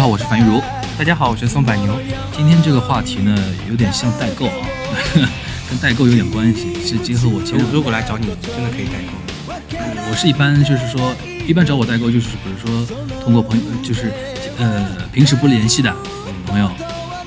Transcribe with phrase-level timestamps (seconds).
[0.00, 0.62] 大家好，我是樊玉茹。
[0.96, 2.00] 大家好，我是松柏牛。
[2.34, 3.36] 今天这个话题呢，
[3.68, 4.66] 有点像代购啊，
[5.68, 9.52] 跟代购有点关系，是结合我前如如果来找你，真的可以代购。
[10.10, 11.14] 我是一般就是说，
[11.46, 14.10] 一般找我代购就是比如说通过朋友，就是
[14.56, 15.94] 呃平时不联系的
[16.46, 16.70] 朋友，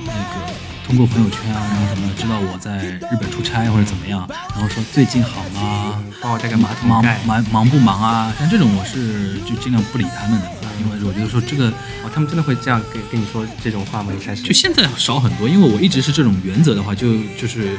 [0.04, 0.52] 那个
[0.84, 5.83] 通过朋友圈啊，然后什么知道我在日本出差或者怎么样，然后说最近好吗？
[6.24, 7.20] 帮我带个马桶忙盖。
[7.26, 8.34] 忙忙不忙啊？
[8.38, 10.50] 像这种我是就尽量不理他们的，
[10.80, 11.68] 因为我觉得说这个
[12.02, 14.10] 哦，他们真的会这样跟跟你说这种话吗？
[14.18, 17.78] 一开始就现在少很多，因为我一直是这种原则的话，就就是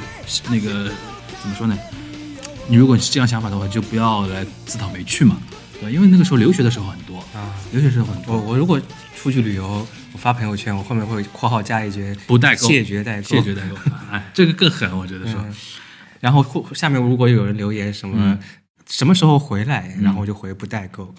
[0.52, 0.92] 那个
[1.42, 1.76] 怎么说呢？
[2.68, 5.38] 你如果是这样想法的话，就不要来自讨没趣嘛，
[5.80, 5.90] 对吧？
[5.90, 8.80] 因为那个时候留学的时候很多，啊，留学的时候很多，我我如果
[9.16, 13.76] 出去旅游，我发朋友圈，我后面会括号加一句不代购谢绝代购，谢绝代购，
[14.12, 15.56] 哎，这个更狠，我觉得说，嗯
[16.26, 18.40] 然后后下面如果有人留言什么、嗯。
[18.88, 21.12] 什么时候回来，然后我就回不代购。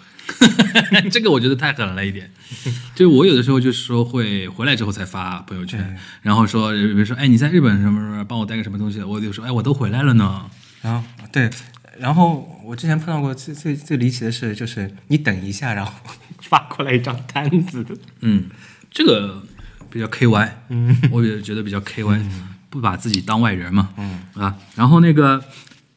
[1.11, 2.31] 这个我觉得太狠了一点。
[2.95, 10.49] 就我有的时候就是说会回来之后才发朋友圈对，然后说比如说哎你在日本什么什么帮我带个什么东西，我就说哎我都回来了呢。
[10.81, 11.51] 然后对，
[11.99, 15.93] 然后我之前碰到过最最最离奇的事，就是你等一下，然后
[16.43, 17.85] 发过来一张单子，
[18.21, 18.45] 嗯，
[18.93, 19.43] 这个
[19.91, 22.31] 比较 K Y，嗯，我也觉得比较 K Y，、
[22.77, 24.21] 不把自己当外人嘛，嗯。
[24.35, 25.43] 啊，然后那个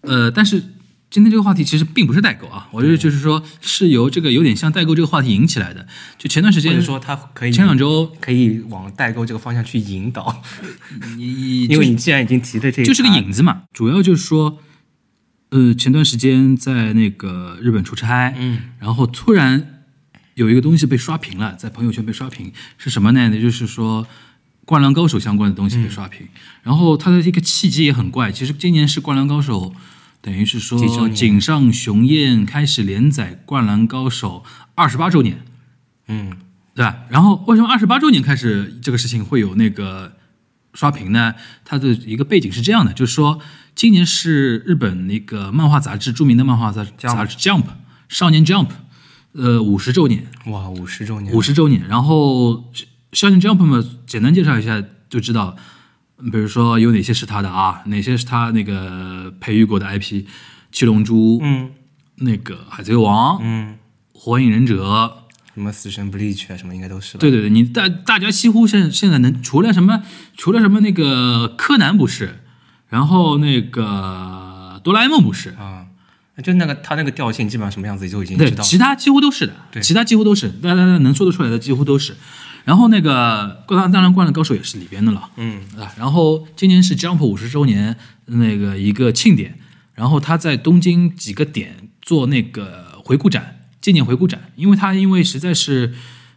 [0.01, 0.63] 呃，但是
[1.09, 5.85] 今天这个话题其实并不是代购啊，我觉得就是说是由这个有点像代购这个话题引起来的。
[6.17, 10.41] 就前段时间说他可以前两周，可以往代购这个方向去引导，
[11.17, 14.59] 你 因为你既然已经提了这个，就是个引子嘛，主要就是说，
[15.49, 19.83] 呃，前段时间在那个日本出差，嗯，然后突然
[20.35, 23.29] 有一个东西被刷屏了，在朋友圈被刷屏，是什么呢？
[23.33, 24.03] 也就是说，
[24.69, 26.27] 《灌篮高手》相关的东西被刷屏，
[26.61, 29.71] 然后它的一个契机也很怪，其实今年是《灌篮高手》。
[30.21, 34.43] 等于是说，年井上雄彦开始连载《灌篮高手》
[34.75, 35.43] 二十八周年，
[36.07, 36.37] 嗯
[36.75, 36.97] 对吧？
[37.09, 40.13] 然后为什么二十八周年开始这个事情会有那个
[40.75, 41.33] 刷屏呢？
[41.65, 43.39] 它的一个背景是这样的，就是说
[43.73, 47.63] 今年是日本那个漫画杂志著名的漫画杂杂志 Jump
[48.07, 48.67] 少年 Jump，
[49.31, 51.87] 呃五十周年，哇，五十周年，五十周年。
[51.87, 52.65] 然后
[53.11, 55.55] 少年 Jump 嘛，简单介绍一下就知道，
[56.31, 60.25] 比如说有哪些是他的啊，哪些是他那个培育过的 IP，
[60.71, 61.71] 七龙珠，嗯
[62.17, 63.77] 那个海贼王，嗯，
[64.13, 65.25] 火影忍者。
[65.55, 67.19] 什么死神 Bleach 啊，什么应该都是吧？
[67.19, 70.03] 对对对，你大大家几乎现现在能除了什么
[70.37, 72.41] 除了什么那个柯南不是，
[72.87, 75.87] 然后那个哆啦 A 梦不是，啊，
[76.43, 78.63] 就那个他那个调性，基本上什么样子就已经对知，道了。
[78.63, 82.15] 其他几乎都是的，对其他几乎都是，大家能说得出来的几乎都是。
[82.69, 85.59] 然后那个当然当然灌篮高手也是里边的了，嗯。
[85.75, 87.95] 啊，然后今年是 Jump 五十周年
[88.27, 89.57] 那个一个庆典，
[89.95, 95.95] 然后他在东京几个点做那个回顾展，纪念回顾展，因为他因为实在是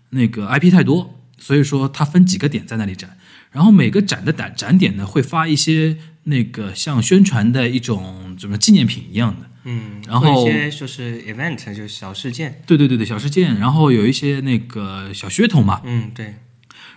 [0.09, 3.19] 那个 IP 太多，所以说他分几个点在那里展，
[3.51, 12.61] 然后每个展的展展点呢会发一些那个像宣传的一种怎么纪念品一样的，嗯，然后一些就是 event，就是小事件。
[12.67, 16.35] 对对对对，小事件，然后有一些那个小噱头嘛，嗯，对，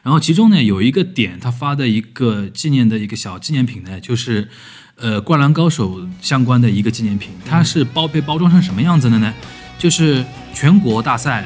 [0.03, 4.49] 然后其中呢有一个点，他发的一个纪念的一个小纪念品呢，就是
[4.95, 7.29] 呃《灌篮高手》相关的一个纪念品。
[7.45, 9.33] 它是包被包装成什么样子的呢？
[9.77, 11.45] 就是全国大赛，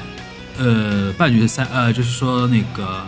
[0.58, 3.06] 呃半决赛，呃就是说那个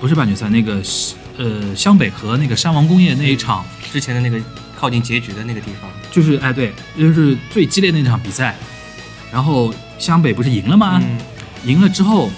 [0.00, 4.38] 不是半决赛，那个是呃湘北和那个山王工业那一场，之前的那个
[4.78, 5.90] 靠近结局的那个地方。
[6.12, 8.54] 就是哎对，就是最激烈的那场比赛。
[9.32, 11.00] 然后湘北不是赢了吗？
[11.02, 11.18] 嗯
[11.64, 12.30] 赢了之后，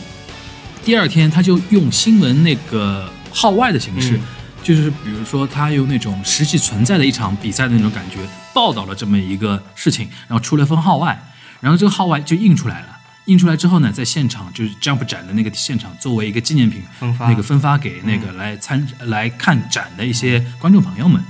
[0.83, 4.21] 第二天他就用新闻那个号外的形式，嗯
[4.63, 8.17] 就是比如说他用那种实际存在的一场比赛的那种感觉，
[8.55, 11.17] 报道了这么一个事情，然后出了份号外，
[11.61, 12.87] 然后这个号外就印出来了。
[13.27, 21.23] 印出来之后呢，在现场就是 Jump 展的那个现场，作为一个纪念品分发那个分发给那个来参、来看展的一些观众朋友们。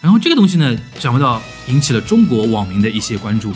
[0.00, 3.52] 然后这个东西呢，想不到引起了中国网民的一些关注，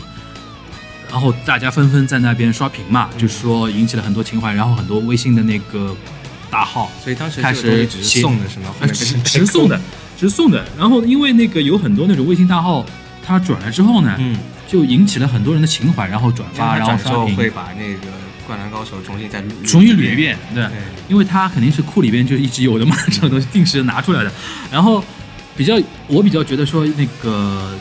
[1.09, 5.95] 然后大家纷纷在那边刷屏嘛，就是说引起了很多情怀，然后很多微信的那个
[6.49, 8.67] 大号所以当时开始只是写送的是吗？
[8.69, 9.81] 后呃，面只变成 只是送的，
[10.17, 10.65] 直送的。
[10.77, 12.85] 然后因为那个有很多那种微信大号，
[13.25, 14.37] 它转了之后呢，嗯，
[14.67, 18.11] 就引起了很多人的情怀，然后转发，然后刷屏，会把那个
[18.45, 20.15] 灌篮高手重新再重新捋一。
[20.15, 20.65] 遍，对。
[20.65, 20.71] 对，
[21.07, 24.31] 因为它肯定是库里边就一直有的嘛，这种东西定时拿出来的。
[24.69, 25.03] 然后
[25.55, 25.75] 比较，
[26.07, 27.77] 我比较觉得说那个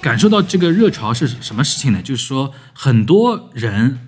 [0.00, 2.02] 感受到这个热潮是什么事情呢？
[2.02, 3.98] 就是说很多人，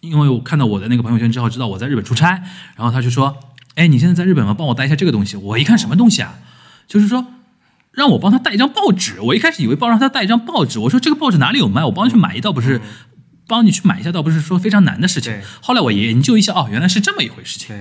[0.00, 2.42] 因为我看到我的那个朋友圈之后，知道我在日本出差，
[2.76, 3.36] 然后他就说
[3.76, 4.54] ：“哎，你现在在日本吗？
[4.54, 6.38] 帮我带一下这个东西。”我一看什么东西啊？
[6.86, 7.26] 就是说。
[7.92, 11.84] 让我帮他带一张报纸，我一开始以为帮让他带一张报纸，我说这个报纸哪里有卖？
[11.84, 12.80] 我帮你去买一道不是
[13.48, 15.42] 帮你去买一下，倒不是说非常难的事情。
[15.60, 17.76] 后来我研究一下，哦，原来是这么一回事情。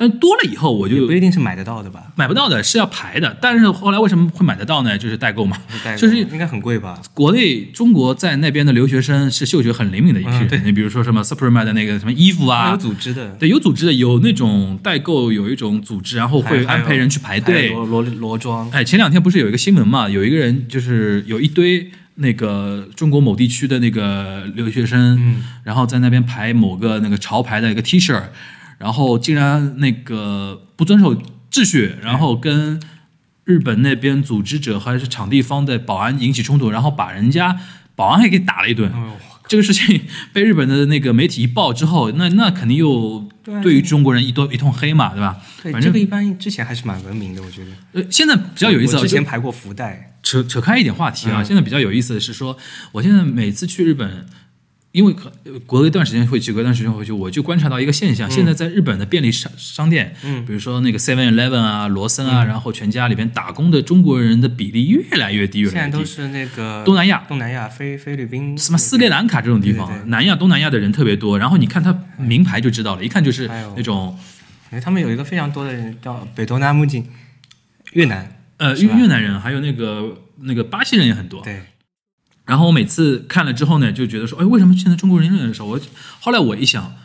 [0.00, 2.04] 对，但多了以后，我就不一定是买得到的吧？
[2.16, 3.36] 买不到的，是要排的。
[3.40, 4.96] 但是后来为什么会买得到呢？
[4.96, 5.56] 就是代购嘛，
[5.96, 7.00] 就是应该很贵吧？
[7.12, 10.64] 国内中国在那边的留学生是嗅觉很灵敏的一批人。
[10.64, 17.68] 你比如说什么 Supreme 的那个什么衣服啊有，组织的，对，有组织的，有那种代购，有一种组织，然后会安排人去排队。
[17.68, 20.08] 罗罗罗庄，哎，前两天不是有一个新闻嘛？
[20.08, 28.20] 有一个人就是有一堆那个中国某地区的那个留学生，嗯然后在那边排某个那个潮牌的一个 T 恤，
[28.80, 31.14] 然后竟然那个不遵守
[31.52, 32.80] 秩序，然后跟
[33.44, 37.60] 日本那边组织者还是场地方的保安引起冲突，然后把人家
[37.94, 38.90] 保安还给打了一顿。
[38.90, 39.16] 哎
[39.50, 45.36] 这个事情被日本的那个媒体一报之后，那那肯定又对对于中国人一通一通黑嘛，对吧？
[45.60, 47.70] 对，反正这个一般之前还是蛮文明的，我觉得。
[47.94, 52.56] 呃，现在比较有意思我之前排过福袋，扯扯开一点话题啊，嗯现在比较有意思的是说，
[52.92, 54.24] 我现在每次去日本，
[54.92, 55.14] 因为
[55.44, 60.44] 呃隔一段时间会去，隔一段时间回去，我就观察到一个现象，现在在日本的便利商商店，嗯。
[60.44, 65.72] 比如说那个 Seven Eleven 啊、罗森啊，然后全家里边打工的中国人的比例越来越低，越来越低。
[65.72, 67.24] 现在都是那个东南亚。
[67.28, 70.02] 东南亚、菲菲律宾什么斯里兰卡这种地方，对对。
[70.02, 71.38] 对南亚、东南亚的人特别多。
[71.38, 74.18] 然后你看他名牌就知道了，一看就是那种
[74.72, 77.06] 因为他们有一个非常多的人叫北多纳木金，
[77.92, 81.42] 越南，呃越越南人，还有那个那个巴西人也很多。
[81.42, 81.60] 对，
[82.50, 85.64] 然后我每次看了之后呢，就觉得说，哎，为什么现在中国人越来越少？
[85.64, 85.78] 我
[86.18, 86.96] 后来我一想，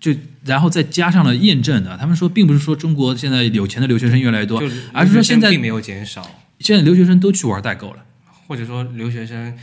[0.00, 0.14] 就
[0.46, 4.62] 然后再加上了验证的，他们说，并不是说中国现在有钱的留学生越来越多，
[4.94, 6.26] 而是说现在并没有减少，
[6.60, 7.98] 现在留学生都去玩代购了。
[8.46, 9.54] 或者说留学生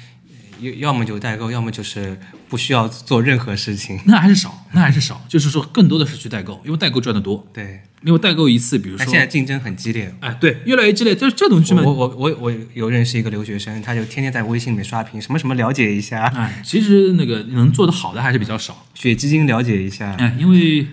[0.59, 3.99] 要要么就代购，要么就是不需要做任何事情。
[4.05, 10.13] 那还是少，那还是少，就是说更多的是去代购，因为代购赚的多，对，因为代购一次，比如那说，现在竞争很激烈。
[10.19, 20.13] 哎，对，越来越激烈，就是这东西嘛我，我我我有认识一个留学生，他就天天在微信里面刷屏，什么什么了解一下，哎，其实那个能做的好的还是比较少，血基金了解一下。
[20.19, 20.85] 哎，因为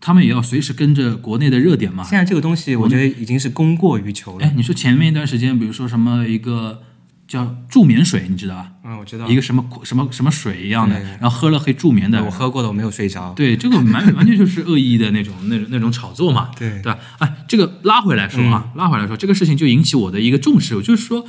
[0.00, 2.04] 他们也要随时跟着国内的热点嘛。
[2.04, 4.44] 现在这个东西，我觉得已经是供过于求了。
[4.44, 6.82] 哎，你说前面一段时间，比如说什么一个
[7.30, 8.72] 叫助眠水，你知道吧？
[8.82, 12.28] 嗯，我知道一，个什么什么什么水一样的，然后喝了可以助眠的我。
[12.28, 13.32] 喝过的，我没有睡着。
[13.34, 16.98] 对，这个完完全就是恶意的那种、那种、那种炒作嘛，对对吧？
[17.20, 21.24] 哎，这个拉回来说啊，拉回来说，这个事情就引起我的一个重视，就是说，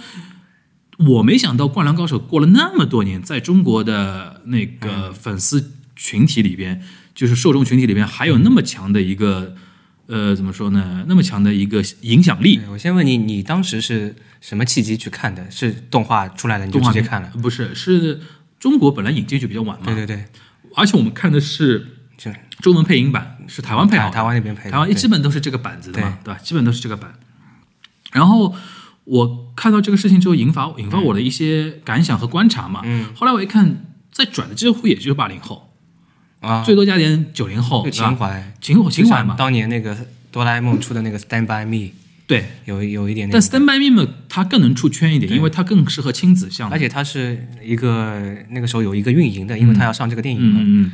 [0.97, 6.81] 我没想到《灌篮高手》过了那么多年，在中国的那个粉丝群体里边，
[7.13, 9.55] 就是受众群体里边，还有那么强的一个，
[10.07, 11.05] 呃，怎么说呢？
[11.07, 12.59] 那么强的一个影响力。
[12.71, 15.49] 我先问你，你当时是什么契机去看的？
[15.49, 17.31] 是动画出来了你就直接看了？
[17.41, 18.19] 不是，是
[18.59, 20.25] 中国本来引进就比较晚嘛，对对对，
[20.75, 22.29] 而且我们看的是就
[22.59, 26.39] 中文配音版，是台湾配好的，台台湾那边配的，台湾一基本都是这个板子的嘛，对吧？
[26.43, 27.13] 基本都是这个版。
[28.11, 28.53] 然后
[29.05, 32.81] 我看到这个事情之后，引发引发我的一些感想和观察嘛。
[32.83, 33.13] 嗯。
[33.15, 35.73] 后来我一看，再转的几乎也就是八零后，
[36.41, 39.35] 啊，最多加点九零后，情怀情怀，情情怀嘛。
[39.37, 39.95] 当年那个
[40.31, 41.93] 哆啦 A 梦出的那个 Stand by Me，
[42.31, 46.79] 对，有有一点点但，Stand by Me 嘛，它更能出圈一点，因为它更适合亲子向的而。
[46.79, 50.61] 且它是一个那个时候有一个运营的，因为它要上这个电影嘛。
[50.61, 50.91] 嗯嗯嗯。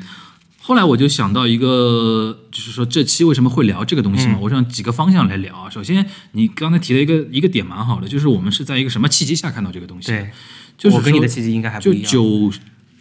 [0.60, 4.38] 后来我就想到一个，就是说这期为什么会聊这个东西嘛？
[4.40, 5.70] 嗯我想几个方向来聊啊。
[5.70, 10.18] 首先，你刚才提了一个一个点蛮好的，就是我们是在一个什么契机下看到这个东西的？
[10.18, 10.32] 对，
[10.76, 12.12] 就是我跟你的契机应该还不就一样。
[12.12, 12.58] 就九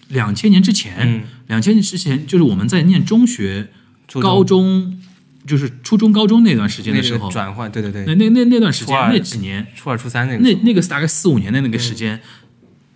[0.08, 3.70] 两千年之前嗯，两千、年之前就是我们在念中学、
[4.06, 5.00] 中高中，
[5.46, 12.20] 就是初中、高中那段时间的时候，个转换，对对对，那那那那段时间那几年，初二初三那个那，那个是大概四五年的那个时间，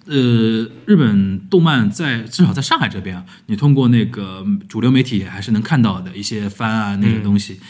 [0.06, 7.60] 呃，日本动漫在至少在上海这边啊，你通过那个主流媒体还是能看到的一些番啊那些东西。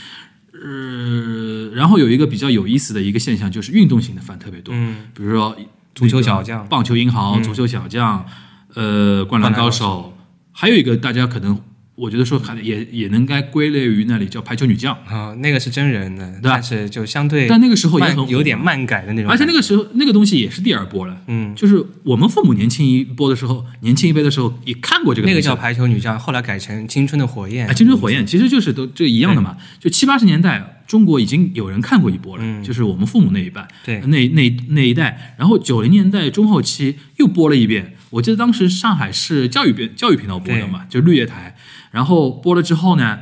[0.62, 5.56] 呃，然后有一个比较有意思的一个现象，就是运动型的番特别多，嗯，比如说
[5.94, 8.26] 足球小将棒球英豪、足球小将，
[8.75, 10.14] 呃，灌篮高手，
[10.52, 11.58] 还有一个大家可能
[12.00, 21.21] 我觉得说还也也能该归类于那里叫排球女将，啊，那个是真人的，但是就相对，但那个时候也很有点漫改的那种，而且那个时候那个东西也是第二波了。
[21.26, 29.59] 嗯，就是我们父母年轻一波的时候，年轻一辈的时候也看过这个那个叫排球女将，后来改成青春的火焰啊，，青春火焰其实就是都这一样的嘛。
[29.78, 35.35] 就七八十年代，中国已经有人看过一波了，嗯就是我们父母那一代，对那那那一代。
[35.37, 41.54] 然后九零年代中后期又播了一遍，我记得当时上海市教育频教育频道播的嘛，就绿叶台。
[41.90, 43.18] 然后播了之后呢，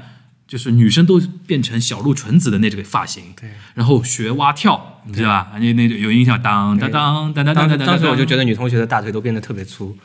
[0.47, 3.51] 就是女生都变成小鹿纯子的那这个发型，对。
[3.75, 5.53] 然后学蛙跳，你知道吧？
[5.59, 7.99] 那那有印象，当当当当当当当。
[7.99, 9.97] 时我就觉得，女同学的大腿都变得特别粗，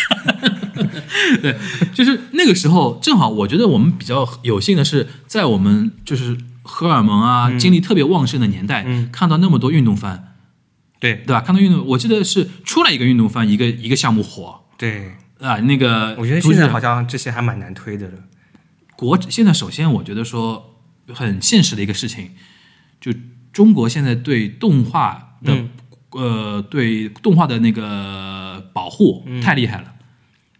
[1.42, 1.56] 对，
[1.94, 10.34] 就是那个时候正好，我觉得我们比较有幸的是，在我们就是荷尔蒙啊、精力特别旺盛的年代，嗯看到那么多运动番，
[10.98, 11.40] 对对吧？
[11.40, 14.60] 看到运动，我记得是出来一个运动番，一个一个项目火。
[14.78, 18.18] 对，啊，那个我觉得现在好像这些还蛮难推的了。
[18.96, 20.78] 国现在首先我觉得说
[21.14, 22.32] 很现实的一个事情，
[23.00, 23.12] 就
[23.52, 25.70] 中国现在对动画的、嗯
[26.12, 29.94] 呃对动画的那个保护太厉害了，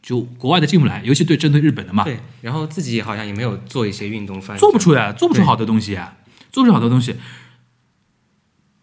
[0.01, 6.19] 就国外的进不来，尤其对针对日本的嘛，对，然后自己好像也没有做一些运动翻，做不出来，做不出好的东西啊，
[6.53, 7.17] 做不出好的东西。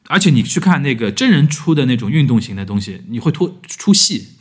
[0.10, 4.37] 而且你去看那个真人出的那种运动型的东西，你会脱出戏，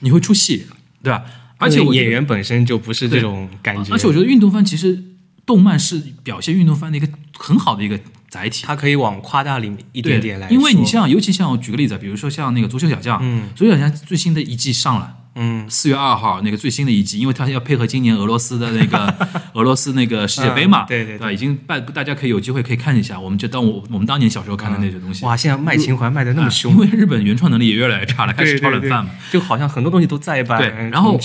[0.00, 0.66] 你会出戏，
[1.02, 1.24] 对吧？
[1.58, 5.02] 而且我演员本身就不是这种感觉，而且我觉得运动番其实
[5.44, 8.64] 动漫是表现运动番的一个很好的一个载体。
[8.66, 19.14] 它可以往夸大里面一点点来，因为你像，尤其像我举个例子，比如说像那个足球小将，嗯足球小将最新的一季上了，嗯四月二号那个最新的一季，因为它要配合今年俄罗斯的那个
[19.54, 21.32] 俄罗斯那个世界杯嘛，嗯对对对吧？
[21.32, 25.24] 已经办，大家可以有机会可以看一下，我们就当我我们当年小时候看的那些东西。
[25.24, 29.10] 哇，现在卖情怀卖的那么啊凶因，为日本原创能力也越来越差了，开始对对对炒冷饭嘛。
[29.30, 31.18] 就好像很多东西都再版，对嗯然后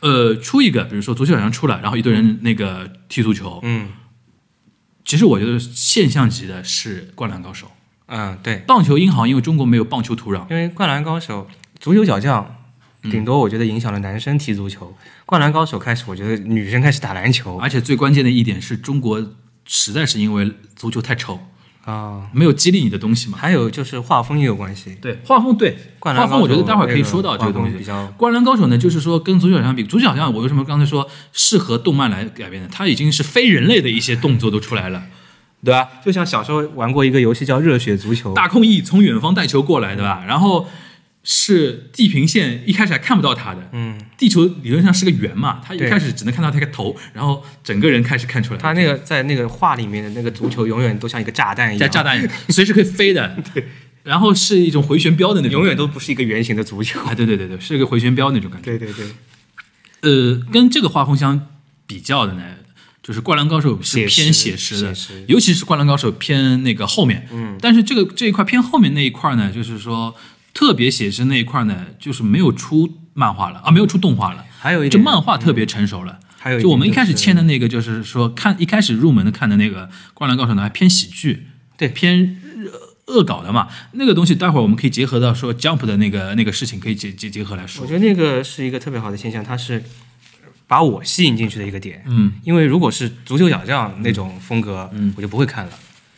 [0.00, 3.88] 呃，出一个，比如说足球小将出来，然后一堆人那个踢足球，嗯
[5.04, 7.66] 其实我觉得现象级的是《灌篮高手》。
[8.06, 11.46] 嗯，对，棒球英豪，因为中国没有棒球土壤，因为《灌篮高手》
[11.78, 12.56] 足球小将。
[13.04, 14.94] 嗯顶多我觉得影响了男生踢足球，
[15.26, 19.22] 灌篮高手》开始，我觉得女生开始打篮球而且最关键的一点是中国
[19.66, 21.38] 实在是因为足球太丑，
[21.84, 22.28] 啊。
[22.32, 23.36] 没有激励你的东西嘛。
[23.38, 27.76] 还有就是画风也有关系，对，画风对，灌篮高手画风我觉得待会儿可以说到这个东西。
[27.76, 32.68] 比较灌篮高手呢，就是说跟足球小将比，足球好像我为什么刚才说适合动漫来改编的？
[32.68, 35.02] 它已经是非人类的一些动作都出来了，
[35.62, 35.88] 对吧？
[36.04, 40.24] 就像小时候玩过一个游戏叫《热血足球》，大空翼从远方带球过来，对吧？
[40.26, 40.66] 然后
[41.26, 48.60] 是地平线，一开始还看不到它的，嗯，地球理论上是个圆嘛，它一开始只能看到他个头，然后整个人开始看出来。
[48.60, 53.36] 它那个在那个画里面的那个足球永远都像一个炸弹一样，加炸弹，随时可以飞的。
[53.54, 53.64] 对
[54.02, 57.00] 然后是一种回旋镖的那种，永远都不是一个圆形的足球。
[57.00, 58.76] 啊，对对对对，是一个回旋镖那种感觉。
[58.76, 59.06] 对对对，
[60.02, 61.48] 呃，跟这个画风相
[61.86, 62.42] 比较的呢，
[63.02, 64.94] 就是《灌篮高手》是偏写实的，
[65.26, 67.26] 尤其是《灌篮高手》偏那个后面。
[67.32, 70.14] 嗯，但是这个这一块偏后面那一块呢，就是说
[70.54, 74.44] 特别写实那一块呢，就是没有出漫画了啊，没有出动画了。
[74.58, 76.20] 还有一点漫画特别成熟了。
[76.38, 82.40] 还有一就我们一开始签的那个，就是说看一开始入门的看的那个《灌篮高手》呢，还偏喜剧，对偏
[83.06, 83.68] 恶搞的嘛。
[83.92, 87.86] 那个东西待会儿我们可以结合到说 Jump 的那个那个事情，可以结结结合来说我。
[87.88, 89.82] 觉得那个是一个特别好的现象，它是
[90.66, 92.04] 把我吸引进去的一个点。
[92.06, 95.72] 嗯因为如果是足球小将那种风格，嗯我就不会看了。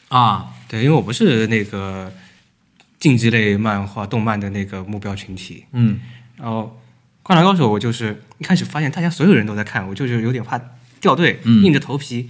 [0.08, 2.12] 啊，对，因为我不是那个
[3.06, 5.64] 竞技类漫画、动漫的那个目标群体。
[5.70, 6.00] 嗯。
[6.36, 6.62] 然后
[7.22, 10.60] 《灌篮高手》，我就是一开始发现大家所有人都在看，我就是有点怕
[11.00, 11.62] 掉队，嗯。
[11.62, 12.28] 硬着头皮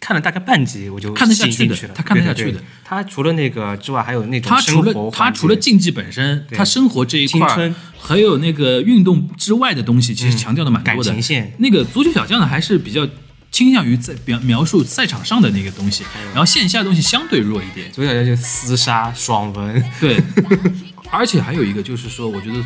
[0.00, 1.76] 看了大概半集，我就看得下去的。
[1.94, 2.60] 他看得下去的。
[2.84, 11.12] 他除了那个之外，还有那种他除了他除了竞技本身，他生活这一块儿还有那个运动之外的东西，其实强调的蛮感多的。
[11.12, 13.06] 情线，那个足球小将呢，还是比较
[13.50, 17.90] 倾向于在描描述赛场上的那个东西，然后线下的东西相对弱一点。
[17.92, 20.22] 足球小将就厮杀爽文，对，
[21.10, 22.64] 而且还有一个就是说，我觉得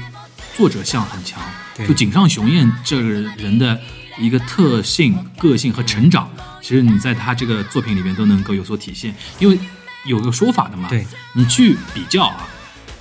[0.56, 1.42] 作者像很强，
[1.88, 3.80] 就井上雄彦这个人的
[4.18, 9.14] 一个特性、个性和成长，其实你在他这个作品里面都能够有所体现。
[9.38, 9.58] 因为
[10.04, 12.46] 有个说法的嘛，对，你去比较啊，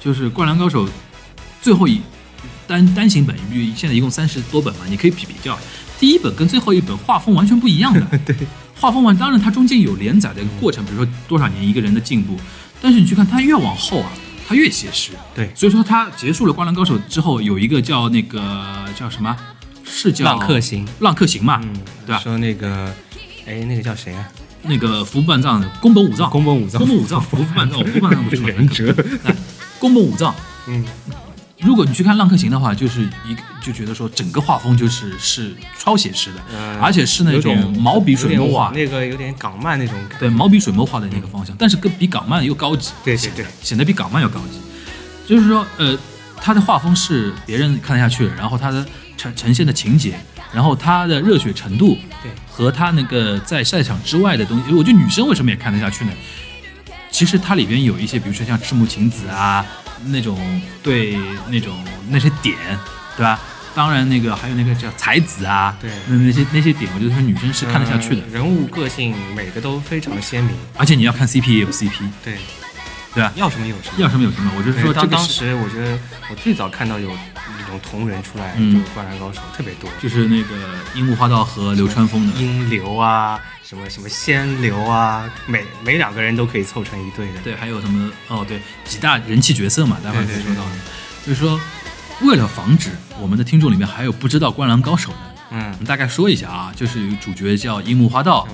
[0.01, 0.87] 就是《灌篮高手》
[1.61, 2.01] 最后一
[2.65, 5.59] 单单行本，因为现在一共三十多本嘛，你可以比比较，
[6.03, 8.01] 第一本跟最后一本画风完全不一样的。
[8.27, 8.36] 对，
[8.77, 12.36] 画风完，当然它中间有连载的过程，比如说多少年一个人的进步，
[12.81, 14.12] 但是你去看它越往后啊，
[14.45, 15.12] 它越写实。
[15.33, 15.50] 对。
[15.55, 19.33] 所以说它结束了《灌篮高手》之后，有一个叫那个叫什么，
[19.86, 21.74] 是叫浪客行，浪客行嘛，嗯，
[22.05, 22.19] 对吧？
[22.19, 22.93] 说那个，
[23.45, 24.27] 哎，那个叫谁啊？
[24.63, 26.79] 那个服部半藏宫本武藏，宫本武藏。
[26.79, 28.67] 宫本武藏，服部半藏，服部半藏不 是忍
[29.79, 30.36] 宫本武藏。
[30.67, 30.83] 嗯，
[31.63, 38.72] 如果你去看《浪客行》的话，就是一就觉得说整个画风就是是超写实的，呃而且是那种毛笔水墨画。
[38.74, 39.93] 那个有点港漫那种。
[39.93, 44.60] 感觉，对毛笔水墨画的那个方向，但是跟比港漫又高级，对对对，显得比港漫要高级。
[45.25, 45.98] 就是说，呃，
[46.38, 50.15] 他的画风是别人看得下去的，然后他的呈呈现的情节，
[50.51, 56.12] 然后他的热血程度，对，和他那个在赛场之外的东西，我觉得女生为什么也看得下去呢？
[57.10, 59.63] 其实它里边有一些，比如说像赤木晴子啊
[60.07, 61.17] 那种对
[61.50, 62.55] 那种那些点，
[63.17, 63.39] 对吧？
[63.75, 68.22] 当然，那个还有那个叫才子啊，对那那些那些点，我觉得说女生是看得下去的。
[68.22, 71.89] 呃人物个性每个都非常鲜明，而且你要看 CP 也有 CP，
[72.24, 72.38] 对，
[73.15, 73.31] 对吧？
[73.36, 73.95] 要什么有什么。
[73.98, 75.98] 要什么有什么，我就是说当当时我觉得
[76.29, 77.10] 我最早看到有
[77.60, 80.55] 那种同人出来，嗯就《灌篮高手》特别多，就是那个
[80.93, 87.39] 樱木花道和流川枫的，樱流啊，什么什么仙流啊，每每两个人都可以凑成一对的。
[87.41, 90.62] 对，还有什么哦，对，几大人气角色嘛，待会儿可以说到。
[90.63, 90.72] 的，
[91.25, 91.60] 就是说
[92.22, 95.20] 为了防止我们的听众里面还有不知道《灌篮高手》的，
[95.51, 95.72] 嗯。
[95.72, 98.46] 我，们大概说一下啊，就是有主角叫樱木花道，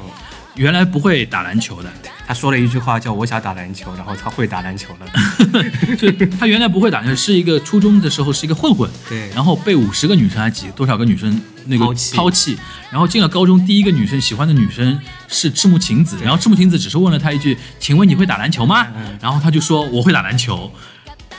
[0.56, 1.90] 原来不会打篮球的，
[2.28, 5.08] 他说了一句话叫“我想打篮球”，然后他会打篮球了。
[5.96, 9.30] 就他原来不会打球，是一个初中的时候是一个混混，对。
[9.30, 12.16] 然后被五十个女生还几多少个女生那个抛弃。
[12.18, 12.58] 抛弃，
[12.92, 20.72] 然后进了高中，第一个女生喜欢的女生是赤木晴子，然后赤木晴子只是问了他一句：“请问你会打篮球吗？”嗯然后他就说：“我会打篮球。”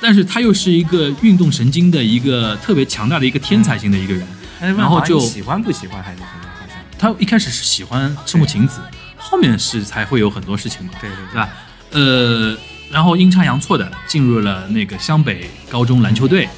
[0.01, 4.27] 但是他又是一个运动神经的一个特别强大的一个天才型的一个人，
[4.59, 6.29] 然后就喜欢不喜欢还是什么？
[6.59, 6.77] 好像？
[6.99, 8.81] 他一开始是喜欢赤木晴子，
[9.31, 11.49] 后面是才会有很多事情嘛，对对对吧？
[11.93, 12.57] 呃，
[12.91, 16.49] 然后阴差阳错的进入了那个湘北高中篮球队，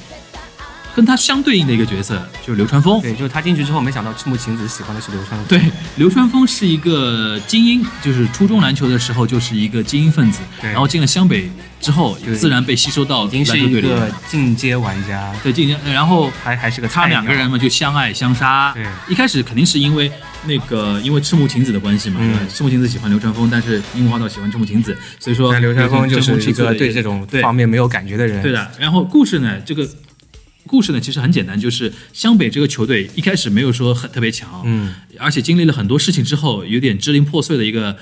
[0.94, 3.00] 跟他相对应的一个角色就是流川枫。
[3.00, 5.46] 对，就是他进去之后，没想到赤木晴子喜欢的是流川枫。
[5.48, 11.50] 对，流川枫是一个精英，就是初中篮球的时候就是一个精英分子，对然后进了湘北
[11.80, 14.10] 之后，自然被吸收到篮球队里面个。
[14.28, 18.72] 进阶玩家，对，进阶然后还还是个他两个人嘛就相爱相杀。
[18.74, 20.10] 对一开始肯定是因为
[20.46, 22.36] 那个因为赤木晴子的关系嘛，嗯？
[22.48, 28.42] 赤木晴子喜欢流川枫，但是樱木花道喜欢赤木晴子，所以说但流川枫就是一个对这种对方面没有感觉的人。
[28.42, 28.70] 对的。
[28.78, 29.88] 然后故事呢，这个
[30.66, 37.96] 故事呢其实很简单，就是湘北这个球队一开始没有说很特别强，嗯，而且经历了很多事情之后，有点支离破碎的一个。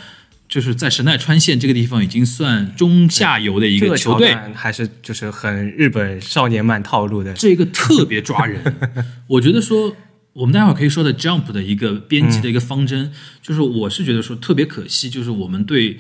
[0.49, 7.33] 就是在神奈川县这个地方已经算中下游的一这个球队，段还是就是很日本少年漫套路的。
[7.35, 8.61] 这个特别抓人。
[9.29, 9.95] 我觉得说，
[10.33, 15.99] 我们待会儿可以说的 Jump 的一个编辑的一个方针，就是我是觉得说特别可惜，就是我们对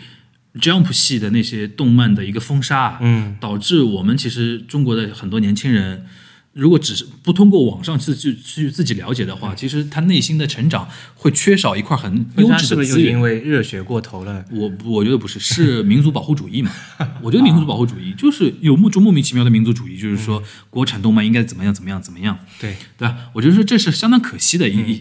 [0.54, 6.06] Jump 系的那些动漫的一个封杀，嗯，导致我们其实中国的很多年轻人。
[6.52, 13.20] 如果只是不通过网上去去去自己了解的话，其实他内心的成长会缺少一块很优他质是不是因的资源。
[13.20, 14.44] 为热血过头了？
[14.50, 16.72] 我我觉得不是，是民族保护主义嘛。
[17.22, 22.36] 我觉得民族保护主义就是有莫种莫名其妙的民族主义，就是说国产动漫应该怎么样怎么样怎么样。
[22.58, 23.16] 对，对吧？
[23.32, 25.00] 我觉得说这是相当可惜的一、一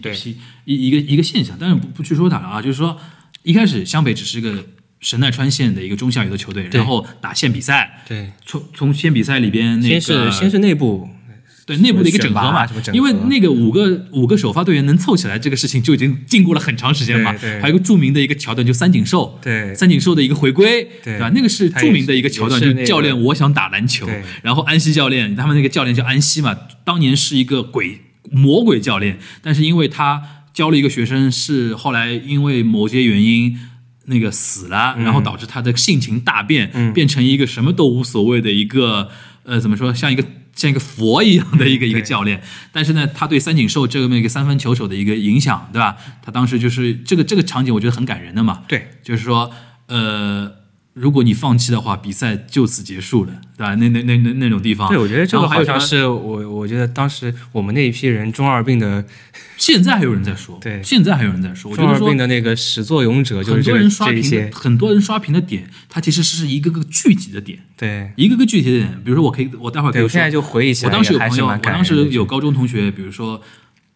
[0.66, 2.96] 一一个一个现象，但是不不去说它了啊，就是说
[3.42, 4.64] 一开始湘北只是一个
[5.00, 11.08] 神奈川县的一个中下游的球队，然后打县比赛，对，从从县比赛里边那个先是先是内部，
[11.70, 17.30] 对内部的一个整合嘛因为那个五个五个首发队员能凑起来，这个事情就已经经过了很长时间嘛。
[17.34, 21.30] 对对还有一个著名的一个桥段，就三井寿，对三井寿的一个回归，对吧？
[21.32, 28.00] 那个是著名的一个桥段，就是是教练我想打篮球对，然后安西教练，他们那个教练叫安西嘛，当年是一个鬼
[28.32, 30.20] 魔鬼教练，但是因为他
[30.52, 33.56] 教了一个学生，是后来因为某些原因。
[34.06, 39.08] 那个死了，然后导致他的性情大变，嗯变成一个什么都无所谓的一个
[39.44, 40.24] 呃，怎么说，像一个
[40.60, 42.42] 像一个佛一样的一个、一个教练。
[42.70, 45.96] 但是呢，他对三井寿这么一个三分球手的一个影响，对吧？
[46.22, 48.64] 他当时就是这个这个场景，我觉得很感人的嘛。
[48.68, 49.50] 对，就是说，
[49.86, 50.52] 呃，
[50.92, 53.74] 如果你放弃的话，比赛就此结束了，对吧？
[53.76, 59.04] 那那那那那种地方，对，我觉得这个好像是我，我觉得当时我们那一批人中二病的
[59.56, 68.10] 现在还有人在说，对现在还有人在说，中二病的那个始作俑者，就很多是这人刷屏这些，，很多人刷屏的点，它其实是一个个具体的点，对。
[68.16, 69.00] 一个个具体的点。
[69.04, 73.40] 比如说，我可以，我待会儿可，以我现在就回忆起我来，我当时有朋友，我当时有高中同学，比如说，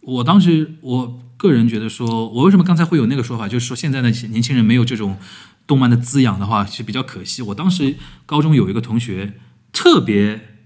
[0.00, 5.18] 我当时我个人觉得说，我为什么刚才会有那个说法，就是说现在的年轻人没有这种
[5.66, 7.42] 动漫的滋养的话，是比较可惜。
[7.42, 7.96] 我当时
[8.26, 9.34] 高中有一个同学
[9.72, 10.58] 特别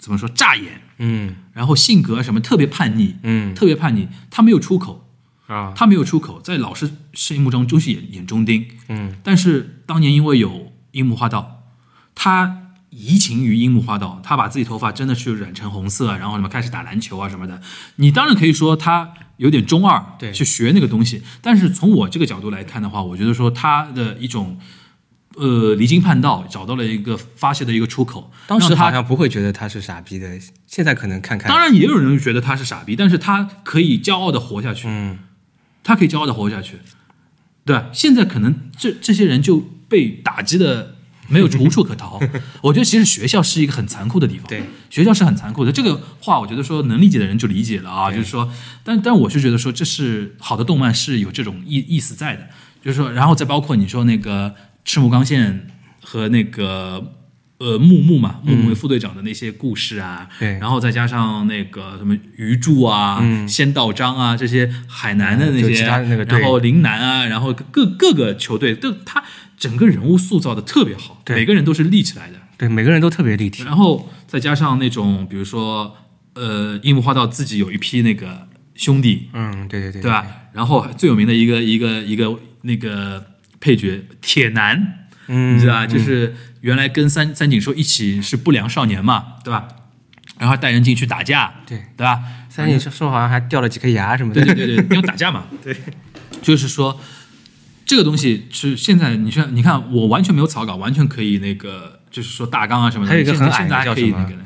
[0.00, 5.08] 怎么说扎眼，嗯然后性格什么特别叛逆，嗯特别叛逆，他没有出口，
[5.46, 8.66] 啊他没有出口，在老师心目中就是眼眼中钉。
[8.88, 11.62] 嗯但是当年因为有樱木花道，
[12.14, 17.60] 他移情于樱木花道，他把自己头发真的是染成红色，然后什么开始打篮球啊什么的。
[17.96, 21.22] 你当然可以说他有点中二，对去学那个东西。
[21.40, 24.58] 但是从我这个角度来看的话，我觉得说他的一种。
[25.38, 28.32] 呃，离经叛道，找到了一个发泄的一个出口。
[28.46, 30.30] 当时他好像不会觉得他是傻逼的，
[30.66, 34.88] 现在可能看看，当然也有人觉得他是傻逼，但是他可以骄傲的活下去。
[34.88, 35.18] 嗯
[35.84, 36.78] 他可以骄傲的活下去，
[37.66, 37.90] 对吧？
[37.92, 40.95] 现在可能这这些人就被打击的
[41.28, 42.20] 没有无处可逃。
[42.62, 45.72] 我觉得其实学校是一个很残酷的地方，对，学校是很残酷的。
[45.72, 48.52] 这个话我觉得说能理解的人就理解了啊，就是说，
[48.84, 52.46] 但但我是觉得说这是好的动漫是有这种意意思在的，
[52.84, 55.68] 就是说，然后再包括你说那个赤木刚宪
[56.02, 57.12] 和那个。
[57.58, 60.58] 呃，木木嘛，木木为副队长的那些故事啊，对。
[60.58, 69.24] 然后再加上那个什么鱼柱啊、仙道章啊这些海南的那些，嗯其他的那个然后陵南啊，然后各各个球队都他
[69.56, 75.96] 整个人物塑造的特别好，对每个人都是立起来的，对，每个人都特别立体，然后再加上那种比如说
[76.34, 80.26] 呃，樱木花道自己有一批那个兄弟，嗯，对对对，对吧？
[80.52, 83.24] 然后最有名的一个一个一个那个
[83.58, 85.86] 配角铁男，嗯，你知道吧？
[85.86, 89.68] 就是原来跟三三井寿一起是不良少年嘛，对吧？
[90.38, 92.20] 然后带人进去打架，对，对吧？
[92.50, 94.44] 三井寿好像还掉了几颗牙什么的。
[94.44, 95.44] 对对对对，因为打架嘛。
[95.64, 95.74] 对，
[96.42, 97.00] 就是说
[97.86, 103.10] 这个东西是现在你像，你看我完全没有草稿，完全可以那个，就是说大纲啊什么的。
[103.10, 104.42] 还有一个很矮的叫什么可以那个的。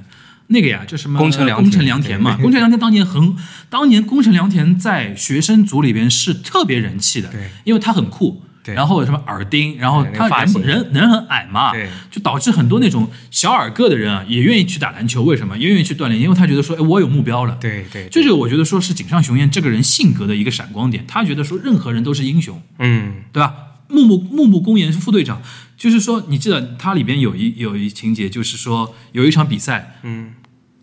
[0.53, 1.16] 那个呀，就什么？
[1.18, 3.37] 宫城良田宫城良田嘛，对宫城良田当年很，
[3.68, 8.74] 当年工程良田在学生组里边是特别人气的，对，因为他很酷，对。
[8.76, 15.59] 然后有什么耳钉，然后他人人人很矮嘛，对，就导致很多那种小矮个的人啊，也愿意去打篮球，为什么？
[15.59, 23.54] 也愿意去锻炼，因为他觉得说，哎，我有目标了，对对，这个我觉得说是井上雄彦这个人性格的一个闪光点，他觉得说任何人都是英雄，嗯，对吧？
[23.88, 25.42] 木木木木公彦是副队长，
[25.76, 30.30] 就是说，你记得他里边有一有一情节，就是说有一场比赛，嗯，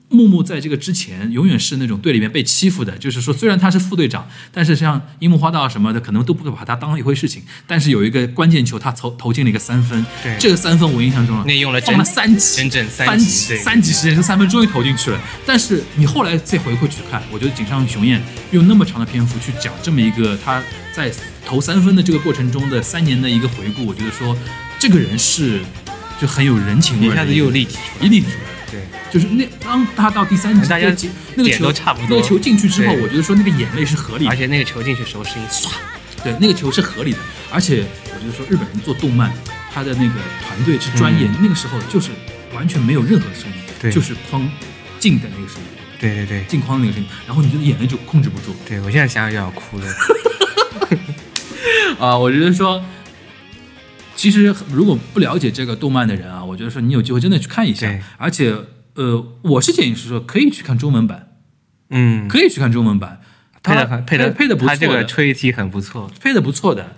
[0.09, 7.43] 木木在这个之前永远是那种队里面被欺负的，就是说虽然他是副队长，但是像樱木花道什么的，可能都不把他当一回事情。
[7.65, 15.19] 但是有一个关键球，他投投进了一个三分，对这个三分我印象中那用了放了整三级，整整三级，三级时间，这三分终于投进去了。
[15.45, 21.11] 但是你后来再回过去看，我觉得井上雄彦用那么长的篇幅去讲这么一个他在
[21.45, 24.37] 投三分的这个过程中的三年的一个回顾，我觉得说
[24.79, 25.61] 这个人是
[26.21, 28.56] 就很有人情味，一下子又立体出来一立体出来
[29.11, 30.93] 就是那当他到第三集，大家
[31.35, 32.17] 那个球差不多。
[32.17, 34.31] 那个球进去之后，我觉得说那个眼泪是合理的。
[34.31, 35.71] 而，且那个球进去时候声音唰，
[36.23, 37.19] 对，那个球是合理的，
[37.51, 39.31] 而且我觉得说日本人做动漫，
[39.73, 42.11] 他的那个团队是专业，那个时候就是
[42.53, 44.47] 完全没有任何声音，就是框
[44.99, 45.67] 进的那个声音，
[45.99, 46.43] 对对对。
[46.45, 48.55] 镜框的那个声音，然后你就眼泪就控制不住。
[48.67, 49.85] 对，我现在想想就要哭了。
[51.99, 52.15] 啊！
[52.15, 52.83] 我觉得说，
[54.15, 58.55] 其实如果不了解这个动漫的人啊，我觉得说你有机会真的去看一下，而且
[58.97, 61.37] 呃，我是建议是说可以去看中文版，
[61.91, 63.21] 嗯，可以去看中文版，
[63.61, 66.11] 配的很配的配的不错的，他这个吹题很不错。
[66.19, 66.95] 配的不错的。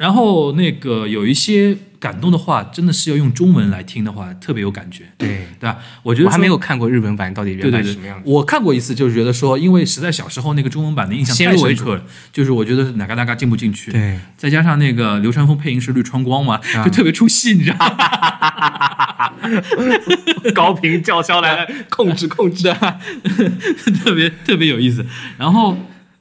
[0.00, 5.76] 然后那个有一些感动的话，真的是要用中文来听的话，特别有感觉，对，对吧？
[6.02, 8.22] 我觉得我还没有看过日本版，到底原版是什么样，子？
[8.24, 19.32] 我看过一次，就是觉得说，因为实在小时候那个中文版的印象太深刻了，就是我觉得哪嘎哪嘎进不进去，对，再加上那个流川枫配音是绿川光嘛，啊就特别出戏，你知道吗？
[20.54, 22.72] 高频叫嚣来了，控制控制。
[24.02, 25.04] 特别特别有意思。
[25.36, 25.76] 然后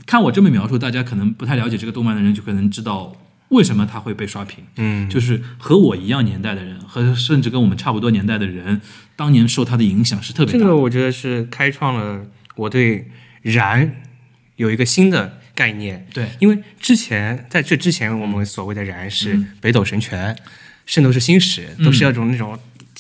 [0.06, 3.14] 看我这么描述，大家可能不太了解这个动漫的人，就可能知道
[3.50, 4.64] 为什么他会被刷屏。
[4.78, 8.82] 嗯，就是和我一样年代的人，和甚至跟我们差不多年代的人，
[9.16, 10.66] 当年受他的影响是特别大的。
[10.66, 13.10] 这个我觉得是开创了我对
[13.42, 14.02] 燃
[14.56, 16.08] 有一个新的概念。
[16.14, 20.36] 对，因为之前在这之前，我们所谓的燃是嗯北斗神拳、
[20.86, 22.58] 圣斗士星矢，都是那种那种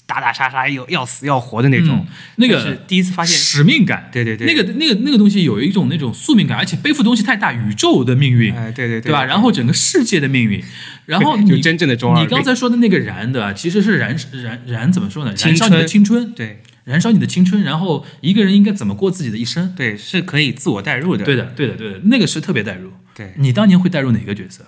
[0.09, 2.13] 打打杀杀要要死要活的那种嗯。
[2.37, 9.23] 那个是第一次发现，使命感，对对对那个那个那个东西有一种那种宿命感，而且背负东西太大，宇宙的命运，哎，对对对吧？
[9.23, 10.63] 然后整个世界的命运，
[11.05, 15.33] 然后就你真正的中二你刚才说的那个燃的，其实是燃燃燃怎么说呢？
[15.37, 19.75] 燃烧你的青春，对燃烧你的青春，然后一个人应该怎么过自己的一生？
[19.75, 21.23] 对是可以自我代入的。
[21.23, 22.91] 对的，对的，对的，那个是特别代入。
[23.13, 24.65] 对，你当年会代入哪个角色？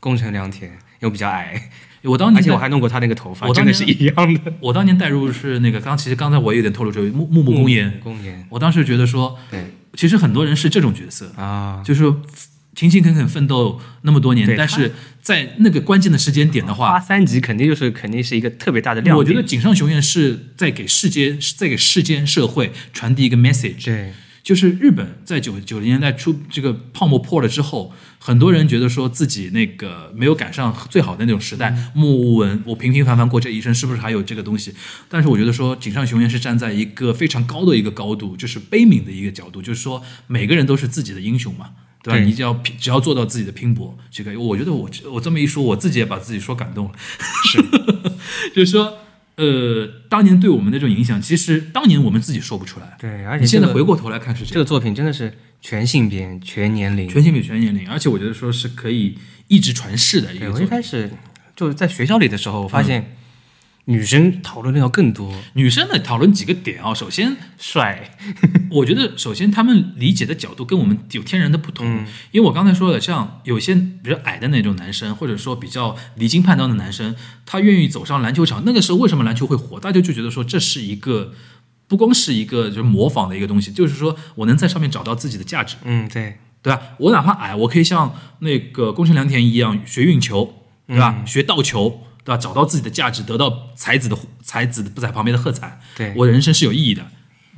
[0.00, 1.70] 宫城良田又比较矮，
[2.04, 4.52] 我当年而且我还弄过他那个头发，我真的是一样的。
[4.60, 9.64] 我当年代入是那个刚，其实刚才我有点透露出来木木木公演，公演，我当时觉得说，对
[9.94, 12.20] 其实很多人是这种角色，啊，就是说
[12.74, 19.16] 勤勤恳恳奋斗那么多年，但是在那个关键的时间点的花话，三级肯定就是肯定是一个特别大的亮点。
[19.16, 24.12] 我觉得井上雄彦是在给世界，在给世间社会传递一个 message，对
[24.44, 34.74] 就是日本在九九零年代初这个泡沫破了之后，很多人觉得说自己那个没有赶上最好的那种时代，默默无闻，我平平凡凡过这一生，是不是还有这个东西？
[35.08, 41.70] 但是我觉得说井上雄彦是站在一个非常高的一个高度，就是悲悯的一个角度，就是说每个人都是自己的英雄嘛。
[42.04, 42.20] 对吧？
[42.20, 46.92] 你只要只要做到自己的拼搏，这个我觉得我我这么一说，我自己也把自己说感动了。
[47.46, 47.64] 是，
[48.54, 48.98] 就是说，
[49.36, 52.96] 呃，当年对我们的这种影响，其实当年我们自己说不出来。
[53.00, 57.08] 对，而且你现在回过头来看是这个作品真的是全性别、全年龄。
[57.08, 59.18] 全性别全年龄，而且我觉得说是可以
[59.48, 60.60] 一直传世的一个作品。
[60.60, 61.10] 我一开始
[61.56, 63.16] 就是在学校里的时候，我发现
[63.86, 68.16] 女生讨论的要更多，女生呢讨论几个点啊，首先，帅，
[68.70, 79.78] 我觉得首先他们理解的角度跟我们有天然的不同，嗯因为我刚才说了，像有些比较矮的那种男生，或者说比较离经叛道的男生，他愿意走上篮球场，那个时候为什么篮球会火？
[79.78, 81.32] 大家就觉得说这是一个。
[81.86, 86.80] 不光是一个就是模仿的一个东西，就是说我能在上面找到自己的价值，嗯，对，对吧？
[86.96, 91.22] 我哪怕矮，我可以像那个宫城良田一样学运球，对吧？
[91.26, 92.36] 学倒球，对吧？
[92.36, 97.06] 找到自己的价值，得到才子的才子不在旁边的喝彩，对我的人生是有意义的，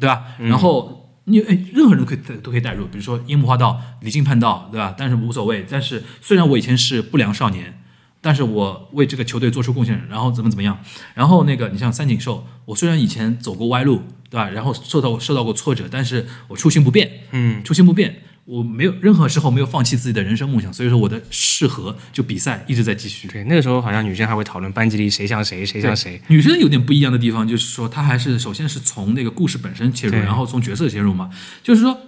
[0.01, 0.25] 对吧？
[0.39, 4.95] 然后你哎，任何人都可以都可以代入，比如说樱木花道离经叛道，对吧？
[4.99, 5.65] 但是无所谓。
[5.71, 7.81] 但是虽然我以前是不良少年
[8.21, 10.77] 但是我为这个球队做出贡献，然后怎么怎么样，
[11.15, 14.49] 然后那个你像三井寿，我虽然以前走过歪路，对吧？
[14.49, 23.27] 然后受到受到过挫折，但是我初心不变，嗯，初心不变，我没有任何时候没有放弃自己的人生梦想，所以说我的适合就比赛一直在继续。
[23.27, 26.23] 对，那个时候好像女生还会讨论班级里谁像谁，谁像谁。
[26.29, 31.29] 女生有点不一样的地方，就是说她还是首先是从那个故事本身切入，然后从角色切入嘛。
[31.63, 32.01] 就是说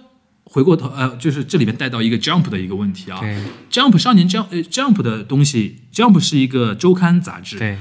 [0.45, 3.19] 回过头，呃，就是这里面带到一个 Jump 的一个问题啊。
[3.19, 7.77] 对 Jump 少年 Jump 呃 Jump 的东西，Jump 是一个周刊杂志，对，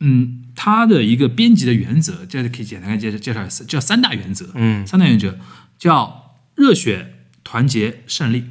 [0.00, 4.50] 嗯，它的一个编辑的原则，这可以简单地介绍介绍一下，叫三大原则。
[4.54, 5.38] 嗯三大原则
[5.78, 7.13] 叫热血、
[7.44, 8.44] 团结、胜利。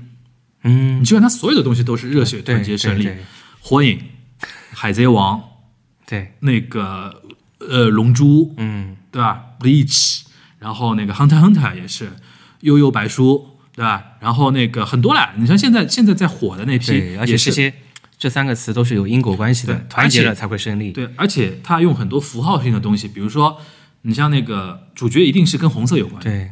[0.64, 3.10] 嗯，你基本上它所有的东西都是热血、团结、胜利。
[3.60, 4.00] 火影、
[4.72, 5.42] 海贼王，
[6.08, 7.22] 对，那个
[7.60, 10.22] 呃龙珠，嗯对吧？Bleach，
[10.60, 12.14] 然后那个 Hunter Hunter 也是，
[12.62, 14.04] 悠悠白书，对吧？
[14.20, 17.74] 然后那个很多啦，你像现在现在在火的那批，而且也是这些
[18.18, 20.92] 这三个词都是有因果关系的对，团结了才会胜利。
[20.92, 23.60] 对，而且他用很多符号性的东西，比如说
[24.04, 26.52] 你像那个主角一定是跟红色有关，对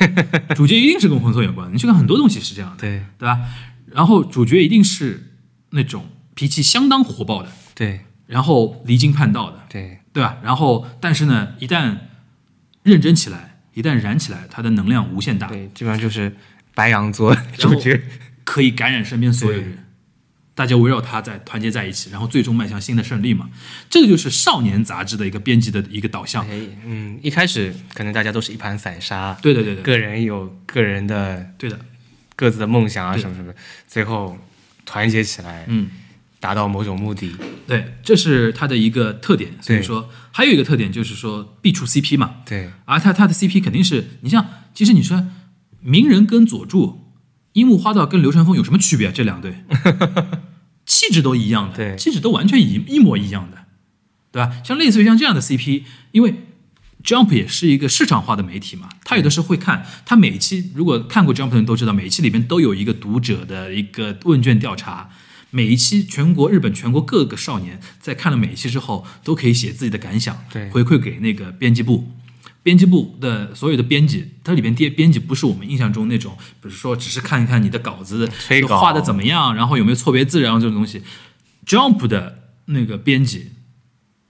[0.56, 3.40] 主角一定是跟红色有关，你去看很多东西是这样的，对对吧？
[3.86, 5.32] 然后主角一定是
[5.70, 10.38] 那种脾气相当火爆的，对然后离经叛道的，对对吧？
[10.42, 11.96] 然后但是呢，一旦
[12.82, 16.34] 认真起来，一旦燃起来，他的能量无限大，对，基本上就是
[16.74, 18.00] 白羊座然后主角。
[18.44, 19.84] 可以感染身边所有人，
[20.54, 23.48] 大家围绕他在团结在一起，然后最终迈向新的胜利嘛。
[23.88, 26.46] 这个就是少年杂志的一个编辑的一个导向。
[26.48, 31.78] 哎，嗯，一开始可能大家都是一盘散沙，对对对对，个人有个人的对的，
[32.36, 33.52] 各自的梦想啊什么什么，
[33.88, 34.36] 最后
[34.84, 35.88] 团结起来，嗯，
[36.38, 37.34] 达到某种目的。
[37.66, 39.52] 对，这是他的一个特点。
[39.62, 45.26] 所以说，还有一个特点就是说必出 CP 嘛，对而他他的 CP 肯定是你像，其实你说
[45.80, 47.01] 鸣人跟佐助，
[47.54, 49.12] 樱木花道跟流川枫有什么区别啊？
[49.14, 49.64] 这两队
[50.86, 53.66] 气质都一样的，对气质都完全一一模一样的，
[54.30, 54.52] 对吧？
[54.64, 56.34] 像类似于像这样的 CP，因为
[57.04, 65.10] Jump 也是一个市场化的媒体嘛，他有的时候会看，他每一期如果看过 Jump 的人都知道，每一期里面都有一个读者的一个问卷调查。
[65.54, 72.10] 每一期全国日本全国各个少年在看了每一期之后，都可以写自己的感想，对回馈给那个编辑部。
[72.62, 78.30] 编辑部的所有的编辑，它里边编编辑不是我们印象中那种，比如说只是看一看你的稿子
[78.68, 81.02] 画的怎么样，然后有没有错别字，然后这种东西。
[81.66, 83.52] Jump 的那个编辑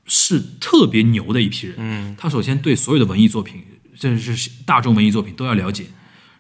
[0.07, 3.63] 是特别牛的一批人，嗯，他首先对所有的文艺作品，
[3.95, 5.87] 甚至是大众文艺作品都要了解，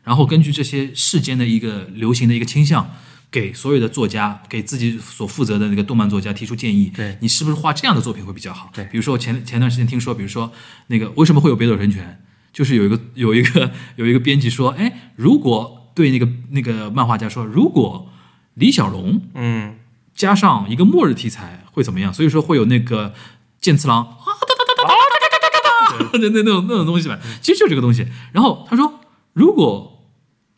[0.02, 2.94] 然后根据这些世间的一个流行的一个倾向，
[3.33, 8.71] 给所有的作家，给自己所负责的那个动漫作家提出建议，对你是不是画这样的作品会比较好？
[8.75, 10.53] 对比如说我前前段时间听说，比如说
[10.88, 18.11] 那个为什么会有北斗神拳，就是有一个有一个有一个编辑说，哎，如果对那个那个漫画家说，如果
[18.55, 19.77] 李小龙嗯，
[20.14, 22.12] 加上一个末日题材会怎么样？
[22.12, 23.14] 所以说会有那个
[23.62, 28.07] 剑次郎啊哒哒哒哒哒哒哒哒， 那那那种那种东西吧，其实就是这个东西。
[28.33, 29.01] 然后他说，
[29.33, 30.05] 如果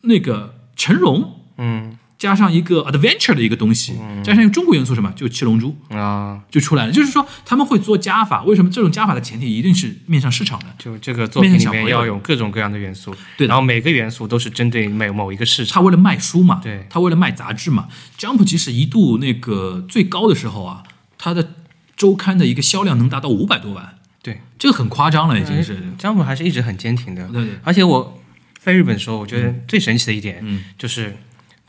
[0.01, 6.91] 那个成龙嗯加上一个 adventure 的一个东西，加上一个中国元素什么，就七龙珠啊，就出来了。
[6.91, 10.65] 就是说他们会做加法，为什么这种加法的前提一定是面向市场的？
[10.77, 15.75] 就这个作品里面要有各种各样的元素，对然后每个元素都是针对某某一个市场。
[15.75, 17.87] 他为了卖书嘛，对他为了卖杂志嘛。
[18.17, 20.83] Jump 其实一度那个最高的时候啊，
[21.17, 21.53] 它的
[21.97, 25.77] 周刊的一个销量能达到五百多万，对，这个很夸张了，已经是。
[25.99, 27.27] Jump 还是一直很坚挺的。
[27.27, 28.21] 对对而且我
[28.57, 31.15] 在日本的时候，我觉得最神奇的一点，嗯就是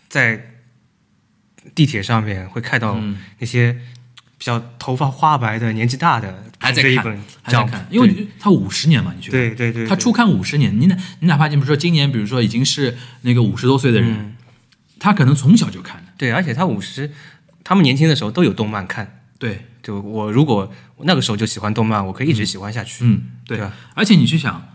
[0.08, 0.54] 在
[1.74, 3.72] 地铁上面会看到嗯那些
[4.38, 9.32] 比较头发花白的、年纪大的还在看一本还在看，因为对你它五十年嘛，你觉得？
[9.32, 14.36] 对对对，他初看五十年，你哪你哪怕你比如说今年，比如说已经是那个五十多岁的人，嗯
[14.98, 16.12] 他可能从小就看的。
[16.16, 17.12] 对，而且他五十，
[17.62, 19.20] 他们年轻的时候都有动漫看。
[19.38, 23.04] 对，就我如果那个时候就喜欢动漫，我可以一直喜欢下去。
[23.04, 24.66] 嗯，对对吧而且你去想，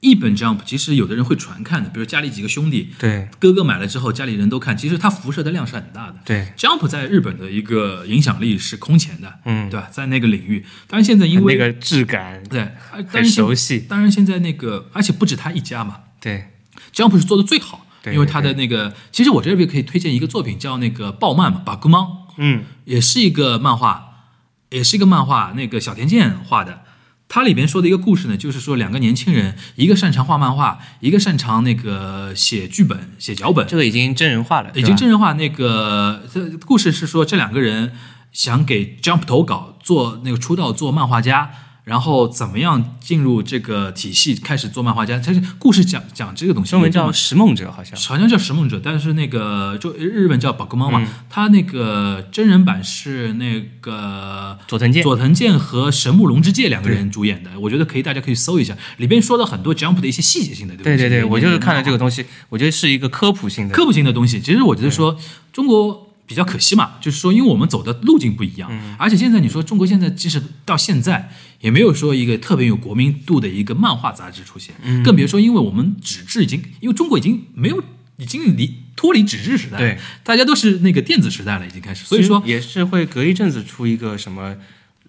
[0.00, 6.16] 一本 Jump，其实有的人会传看的，比如家里几个兄弟，对哥哥买了之后，家里人都看，其实它辐射的量是很大的。
[6.24, 9.88] 对，Jump 在日本的一个影响力是空前的，嗯，对吧？
[9.90, 12.70] 在那个领域，当然现在因为那个质感对，
[13.08, 13.80] 很熟悉。
[13.80, 16.46] 当然现在那个，而且不止他一家嘛对
[16.94, 24.28] ，Jump 是做的最好，对因为他的那个，其实我这边可以推荐一个作品叫那个暴漫嘛，把哥猫，嗯也是一个漫画，
[24.70, 26.82] 也是一个漫画，那个小田健画的。
[27.28, 35.34] 它里边说的一个故事呢，就是说两个年轻人，一个擅长画漫画，一个擅长那个写剧本、写脚本，这个已经真人化了，已经真人化。
[35.34, 37.92] 那个这故事是说这两个人
[38.32, 41.50] 想给 Jump 投稿做那个出道做漫画家，
[41.88, 45.18] 然后怎么样进入这个体系，开始做漫画家。
[45.18, 60.84] 他是故事讲讲这个东西，中文叫《拾梦者》，好像好像叫《拾梦者》，但是那个就日本叫《宝可梦》嘛，嗯它那个真人版是那个佐藤健佐藤健和神木隆之介两个人主演的，我觉得可以，大家可以搜一下，里边说了很多 Jump 的一些细节性的东西。
[60.84, 63.74] 对对对，我就是看了这个个东西，我觉得是一个科普性的。
[63.74, 64.40] 科普性的东西。
[64.40, 65.16] 其实我觉得说
[65.52, 66.07] 中国。
[66.28, 68.94] 比较可惜嘛，就是说，因为我们走的路径不一样，嗯。
[68.98, 75.02] 而且现在你说中国现在即使到现在也没有说一个特别有国民度的一个漫画杂志出现，嗯。
[75.02, 77.82] 更别说因为我们纸质已经，因为中国已经没有
[78.18, 84.54] 已经离脱离纸质时代，对，大家都是那个电子时代了，已经开始，所以说也是会隔一阵子出一个什么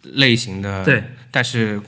[0.03, 1.81] 类型的，对，但是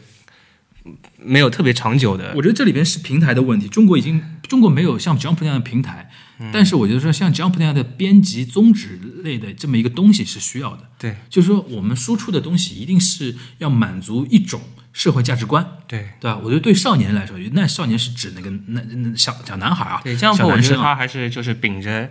[1.18, 2.34] 没有特别长久的。
[2.36, 6.21] 我觉得这里边是平台的问题，中国已经中国没有像 Jump 那样的平台，嗯
[6.52, 10.90] 但是我觉得说像 Jump 那样的编辑宗旨类的这么一个东西是需要的。
[10.98, 11.16] 对。
[11.30, 14.62] 就是说，我们输出的东西一定是要满足一种
[14.94, 16.10] 社会价值观，对。
[16.20, 16.40] 对吧？
[16.44, 22.10] 我觉得对少年来说，那少年是指那个那那小小男孩啊，对，这样小我觉得他还是就是秉着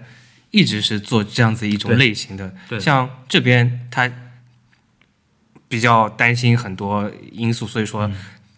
[0.50, 2.54] 一直是做这样子一种类型的。
[2.68, 2.78] 对。
[2.78, 4.10] 像这边他
[5.68, 8.10] 比较担心很多因素，所以说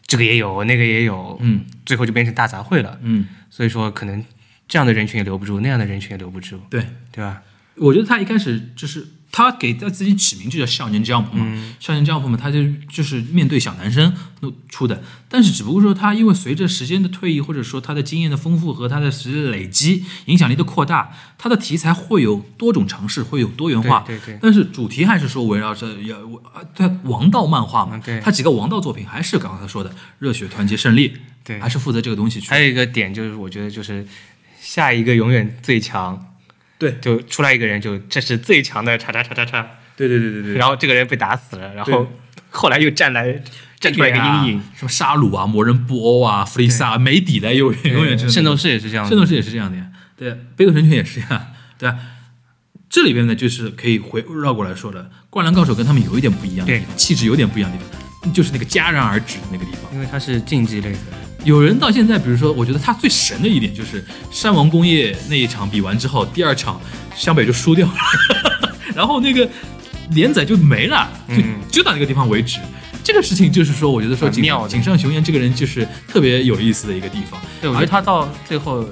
[0.07, 1.65] 这个也有，那个也有，嗯。
[1.85, 2.97] 最后就变成大杂烩了。
[3.03, 4.25] 嗯，所以说可能
[4.73, 7.43] 这样的人群也留不住，那样的人群也留不住，对，对吧？
[7.77, 14.15] 我觉得他一开始就是他给他自己起名就叫少年 Jump 嘛，少年 Jump 嘛，他就就是面对小男生
[14.71, 24.03] 出的，但是只不过说他因为随着时间的推移，或者说他的经验的丰富和他的实力累积，影响力的扩大，他的题材会有多种尝试，会有多元化。
[24.07, 26.17] 对对对但是主题还是说围绕着要
[26.55, 32.49] 啊，他王道漫画嘛，嗯对他几个王道作品还是刚刚他说的热血团结胜利，对还是负责这个东西去。
[32.49, 34.07] 还有一个点就是，我觉得就是
[34.73, 36.35] 下一个永远最强，
[36.79, 36.97] 对。
[37.03, 40.55] 就出来一个人就这是最强的叉叉叉叉叉，对对对对对。
[40.55, 42.11] 然后这个人被打死了，然后
[42.49, 43.43] 后来又站来
[43.79, 44.63] 站出来一个阴影。
[44.75, 51.99] 什么沙鲁啊、魔人布欧啊、弗利萨啊没底的，永远永远是圣斗士也是这样的，圣斗士也是这样的呀，对，北斗神拳也是这样，对吧？
[52.89, 57.85] 这里边呢，就是可以回绕过来说的，灌篮高手跟他们有一点不一样的地方，气质有点不一样的地
[58.23, 59.93] 方，就是那个戛然而止的那个地方。
[59.93, 60.99] 因为它是竞技类的，
[61.45, 66.81] 有人到现在，比如说，我觉得他最神的一点就是山王工业那一场比完之后，第二场
[67.17, 67.95] 湘北就输掉了，
[68.95, 69.49] 然后那个
[70.11, 71.61] 连载就没了，就、嗯。
[71.71, 72.59] 就到那个地方为止。
[73.03, 77.41] 这个事情就是说，我觉得说井井上雄彦这个人就是特别有意思的一个地方。
[77.61, 78.89] 对我觉得他到最后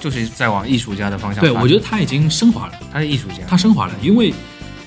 [0.00, 4.32] 就是在往艺术家的方向对，我觉得他已经升华了，他是艺术家，他升华了，因为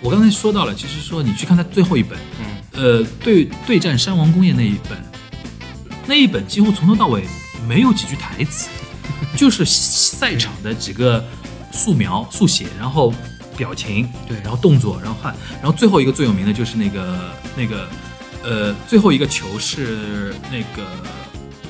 [0.02, 4.97] 我刚才说到了，其实说你去看他最后一本，嗯，呃，对对战山王工业那一本，
[6.05, 7.23] 那一本几乎从头到尾
[7.67, 8.69] 没有几句台词，
[9.37, 11.23] 就是赛场的几个
[11.71, 13.13] 素描、速写，然后
[13.55, 14.37] 表情，对。
[14.43, 17.87] 然后动作，然后看，然后最后一个最有名的就是那个那个，
[18.43, 20.87] 呃，最后一个球是那个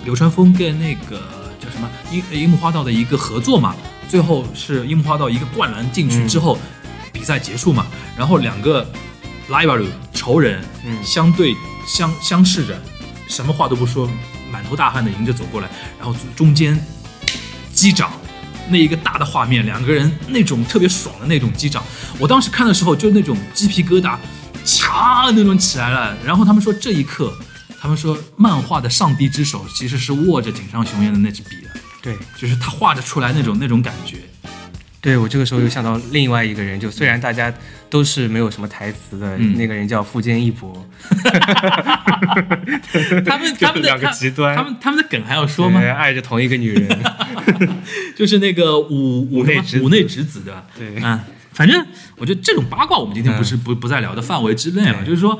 [0.04, 1.22] 流川枫跟那个
[1.60, 3.76] 叫什么樱樱木花道的一个合作嘛，
[4.08, 6.58] 最后是樱木花道一个灌篮进去之后，
[7.12, 7.86] 比赛结束嘛，
[8.18, 8.86] 然后两个
[9.50, 11.04] rival 仇人，嗯。
[11.04, 11.54] 相对
[11.86, 12.82] 相相视着，
[13.28, 14.10] 什么话都不说，
[14.52, 16.80] 满头大汗的迎着走过来，然后中间
[17.74, 18.12] 击掌。
[18.70, 21.84] 那一个大的画面，两个人那种特别爽的那种击掌，
[22.18, 24.18] 我当时看的时候就那种鸡皮疙瘩，
[24.66, 26.16] 嚓那种起来了。
[26.24, 27.38] 然后他们说这一刻，
[27.82, 31.70] 他们说漫画的上帝之手其实是握着井上雄彦的那支笔的，
[32.02, 34.20] 对就是他画着出来那种那种感觉。
[35.04, 37.54] 对，我这个时候又想到另外一个人，就虽然大家
[37.90, 39.58] 都是没有什么台词的，嗯。
[39.58, 40.74] 那个人叫富坚义博，
[43.26, 44.56] 他们他们的两个极端。
[44.56, 45.82] 他们他们的梗还要说吗？
[45.82, 47.04] 爱着同一个女人，
[48.16, 50.64] 就是那个五五五内直五内直子对吧？
[50.78, 50.96] 对。
[51.04, 51.20] 嗯，
[51.52, 51.86] 反正
[52.16, 55.08] 我觉得这种八卦我们今天不是不不在聊的范围之内嘛，对。
[55.08, 55.38] 就是说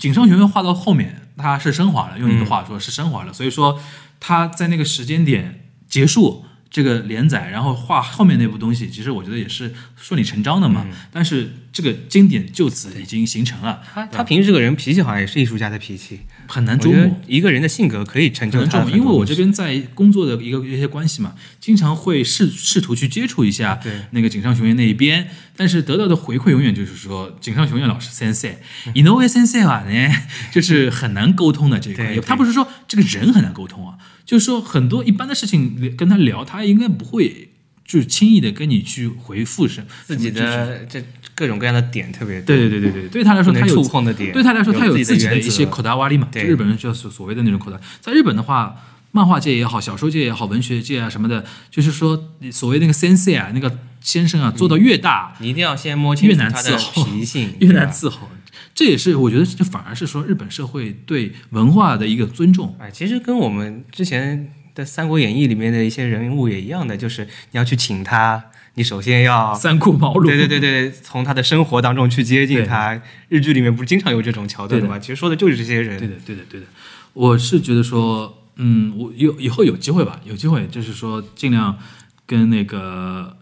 [0.00, 3.80] 井上雄彦画到后面他是升华了，用你的话说是升华了，所以说
[4.18, 6.44] 他在那个时间点结束。
[6.70, 10.86] 这个连载，然后画后面那部东西，其实我觉得也是顺理成章的嘛。
[11.12, 17.20] 但是这个经典就此已经形成了，他他平时这个人脾气好像也是艺术家的脾气，很难琢磨。
[17.26, 18.84] 一个人的性格可以成就他。
[18.84, 23.80] 因为我这边在工作的一个一些关系嘛，经常会试试图去接触一下
[24.12, 28.54] 那个井上雄彦那一边，但是得到的回馈永远就是说，井上雄彦老师 sensei，
[28.94, 30.14] 井上 sensei 啊，呢，
[30.52, 32.20] 就是很难沟通的这一块。
[32.20, 33.96] 他不是说这个人很难沟通啊，
[34.30, 37.48] 就是说很多一般的事情跟他聊，他应该不会
[37.84, 41.04] 就是轻易的跟你去回复什自己的这
[41.34, 47.80] 各种各样的点特别多，对对对对对，对他来说他有触碰的点，对他来说，他有自己的一些口袋洼力嘛，对日本人叫所所谓的那种口袋。
[48.00, 48.76] 在日本的话，
[49.10, 58.30] 漫画界也好，小说界也好，文学界啊什么的，就是说所谓那个 sensei 啊，那个先生啊，做到越大，你一定要先摸清楚他的脾性，越难伺候。
[58.74, 62.76] 这也是我觉得这反而是说日本社会对文化的一个尊重。
[62.78, 68.44] 哎，其实跟我们之前的《三国演义》里面的一些人物也一样的，就是你要去请他，
[68.74, 73.00] 你首先要 三顾茅庐，对对对对，从他的生活当中去接近他。
[73.28, 74.98] 日剧里面不是经常有这种桥段吗？
[74.98, 75.98] 其实说的就是这些人。
[75.98, 76.66] 对的，对的，对的。
[77.12, 81.76] 我是觉得说，嗯，我有以后有机会吧，有机会就是说尽量
[82.24, 83.36] 跟那个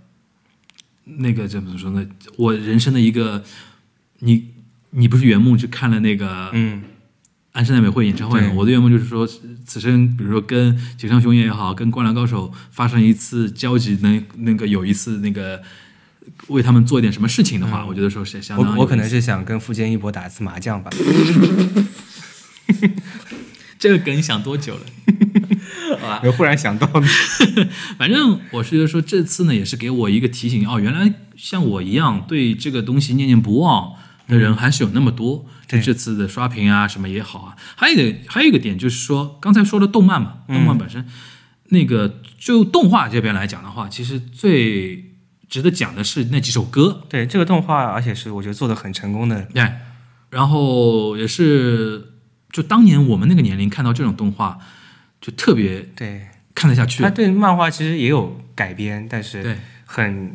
[1.04, 2.06] 那个怎么说呢？
[2.36, 3.44] 我人生的一个，
[4.20, 4.48] 你
[4.90, 6.82] 你不是圆梦去看了那个嗯
[7.52, 8.52] 安室奈美惠演唱会吗？
[8.54, 9.26] 我的圆梦就是说，
[9.66, 15.60] 此生比如说跟井上雄彦也好，跟灌篮高手发生一次交集，能那个有一次那个
[16.48, 18.76] 为他们做一点什么事情的话，我觉得说是相当。
[18.76, 20.90] 我我可能是想跟富坚义博打一次麻将吧。
[23.78, 24.80] 这个梗想多久了？
[26.00, 26.86] 好吧，我忽然想到，
[27.98, 33.94] 反正我是觉得说这次呢，也是给我一个提醒哦，原来像我一样对这个东西念念不忘
[34.28, 35.44] 的人还是有那么多。
[35.66, 41.04] 就这次的刷屏啊，什么也好啊，还有一个还有一个点就是说，刚才说的动漫嘛，动漫本身
[41.70, 45.12] 那个就动画这边来讲的话，其实最
[45.48, 47.02] 值得讲的是那几首歌。
[47.08, 49.42] 对这个动画，而且是我觉得做的很成功的。
[49.52, 49.72] 对，
[50.30, 52.12] 然后也是。
[52.50, 54.58] 就当年我们那个年龄看到这种动画，
[55.20, 57.02] 就特别对看得下去。
[57.02, 60.34] 他对漫画其实也有改编，但是对很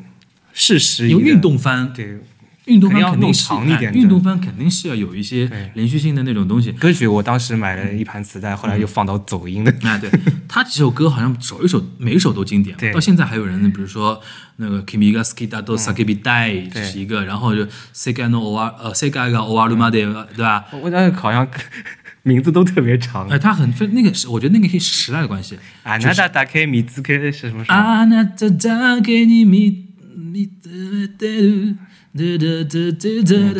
[0.53, 1.09] 事实。
[1.09, 2.19] 有运动番，对
[2.65, 3.93] 运动番肯定长一点。
[3.93, 6.71] 运动番肯定是要有一些连续性的那种东西。
[6.73, 9.71] 歌曲我当时买了一盘磁带，后来又放到走音的。
[9.87, 10.09] 啊，对
[10.47, 14.21] 他几首歌好像首一首每一首都经典，到现在还有人，比如说
[14.57, 19.91] 那个 Kimi ga skida do sakibi dai，这是一个，然后就 Sega no o 呃 Sega ga owarumade，
[20.35, 20.65] 对吧？
[20.81, 21.47] 我那好像。
[22.25, 25.59] 名字都特别长，哎，他很分那个是，我觉得那个是时代的关系。
[25.83, 27.65] 啊，那打打开米字开是什么？
[27.67, 31.75] 啊，那打打开你米米的的的的的的的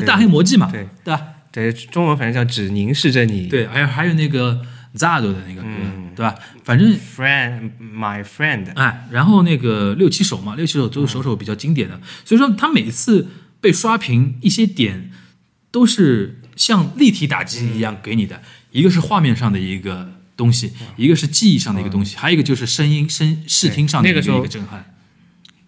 [0.05, 1.21] 大黑魔记嘛，对对吧？
[1.51, 3.47] 对，中文反正叫只凝视着你。
[3.47, 4.61] 对，还有还有那个
[4.95, 5.67] Zado 的那个歌，
[6.15, 6.35] 对吧？
[6.63, 13.27] 反正 Friend my friend，哎，然后那个六七首嘛，六七首都是首首比较经典的，所以说他每次
[13.59, 15.11] 被刷屏一些点
[15.71, 16.39] 都是。
[16.55, 18.39] 像立体打击一样给你的，
[18.69, 24.92] 一个是画面上的一个东西，一个是记忆上的一个东西，还有一个就是声音声视听上的一个一个震撼。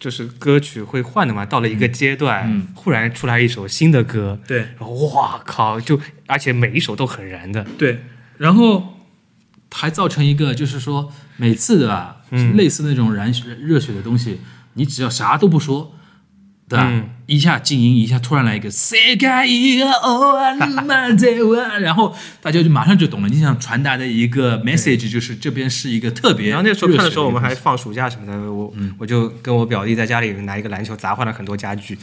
[0.06, 5.82] 就是歌曲会换的嘛，到了一个阶段，忽然出来一首新的歌，对，哇靠！
[5.82, 8.02] 就而且每一首都很燃的，对。
[8.38, 9.00] 然后
[9.72, 12.18] 还造成一个就是说，每次的吧，
[12.54, 14.42] 类似那种燃热血的东西，
[14.74, 15.96] 你只要啥都不说。
[16.68, 17.04] 对吧？
[17.28, 18.70] 一下静音，一下突然来一个，
[21.80, 23.30] 然后大家就马上就懂了。
[23.30, 26.50] 你想传达的一个 message 就是这边是一个特别。
[26.50, 31.98] 然后那时候看的时候，我们还放暑假什么的，我我就跟我表弟在家里拿一个篮球砸坏了很多家具。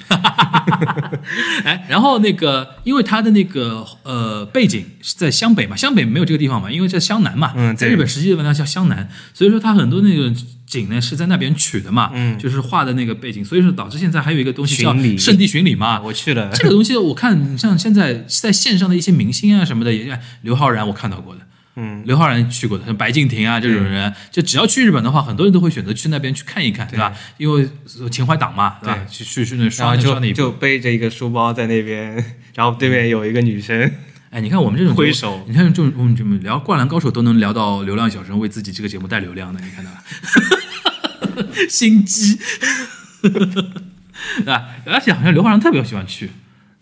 [1.65, 10.33] 哎，然后那个，因为他的那个呃背景是在湘北嘛，湘北没有这个地方嘛，因为在湘南嘛，在日本实际的文章叫湘南，所以说他很多那个。
[10.81, 16.01] 景呢是在那边取的嘛，嗯，就是画的那个背景，所以说导致现在还有一个东西叫圣地巡礼嘛。
[16.01, 21.43] 我去了 这个东西，我看像现在在线上的一些明星啊什么的，也刘昊然我看到过的，
[21.77, 27.13] 嗯，刘昊然去过的，像白敬亭啊这种人，就只要去日本的话，很多人都会选择去那边去看一看，对吧？
[27.37, 27.69] 因为
[28.11, 29.05] 情怀党嘛，对吧？
[29.11, 32.15] 去去去那刷那刷那，就背着一个书包在那边，
[32.55, 33.93] 然后对面有一个女生。
[34.31, 40.03] 哎，你看我们这种挥手，你看这种我们这么聊《灌篮高手》都能聊到流量小生为自己这个节目带流量的，你看到吧？
[41.69, 42.39] 心机，
[43.23, 44.69] 对吧？
[44.87, 46.31] 而且好像刘昊然特别喜欢去，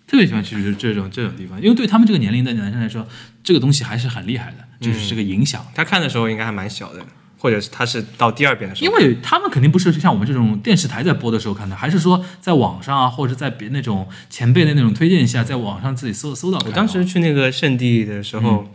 [0.06, 3.06] 特别喜欢去这种这种地方，因为对他们这个年龄的男生来说，
[3.42, 5.66] 这个东西还是很厉害的，就是这个影响。
[5.74, 7.00] 他看的时候应该还蛮小的，
[7.38, 16.58] 或者是他是到第二遍的时候，因为他们肯定不是像我们这种电视台在播的时候看的，还是说在网上啊，或者在别那种前辈的那种推荐下，在网上自己搜搜到。
[16.66, 18.72] 我当时去那个圣地的时候，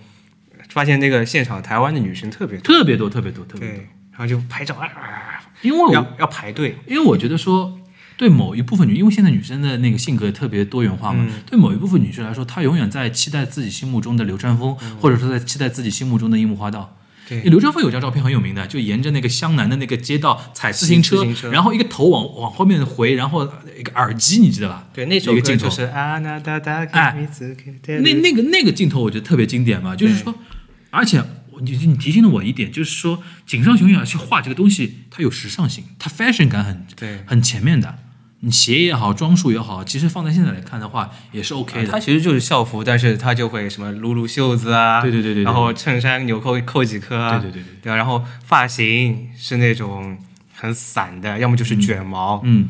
[0.69, 3.77] 发现那个现场台湾的女生特别特别多，特别多，特别多，
[4.11, 4.89] 然后就拍照啊。
[5.61, 7.79] 因为要要排队，因为我觉得说，
[8.17, 16.97] 对某一部分女，因为现在女生的那个性格特别多元化嘛，对某一部分女生来说，她永远在期待自己心目中的流川枫，或者说在期待自己心目中的樱木花道。
[17.27, 24.87] 对，流川枫有张照片很有名的，就沿着那个湘南的那个街道踩自行车，然后一个头往往后面回，然后一个耳机，你记得吧？
[24.93, 30.35] 对，那首歌就是啊，那那那个那个镜头我觉得特别经典嘛，就是说，
[30.91, 31.23] 而且。
[31.61, 37.99] 你你提醒了我一点，就是说井上雄彦去画这个东西，它有时尚性，它 fashion 感很对，很前面的。
[38.41, 41.91] 你鞋也好，装束也好，其实放在现在来看的话，也是 OK 的。
[41.91, 50.17] 它其实就是校服，但是它就会什么撸撸袖子啊，对对对对，然后衬衫纽扣扣几颗啊，对对对对，对然后发型是那种
[50.53, 52.69] 很散的，要么就是卷毛，嗯，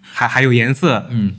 [0.00, 1.34] 还还有颜色，嗯，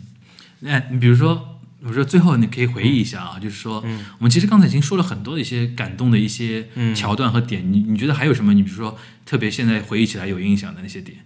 [0.66, 1.57] 哎，你比如说。
[1.88, 3.84] 我说最后你可以回忆一下啊，就是说，
[4.18, 8.54] 我们其实刚才已经说了很多的一些感动的一些桥段和点，你你觉得还有什么？
[8.54, 11.18] 你比如说特别现在回忆起来有印象的那些点？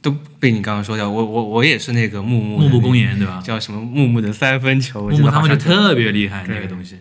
[0.00, 1.10] 都被你刚刚说掉。
[1.10, 3.42] 我我我也是那个木木木木公园对吧？
[3.44, 6.98] 叫什么木木的三分球，木木他们就特别厉害那个东西。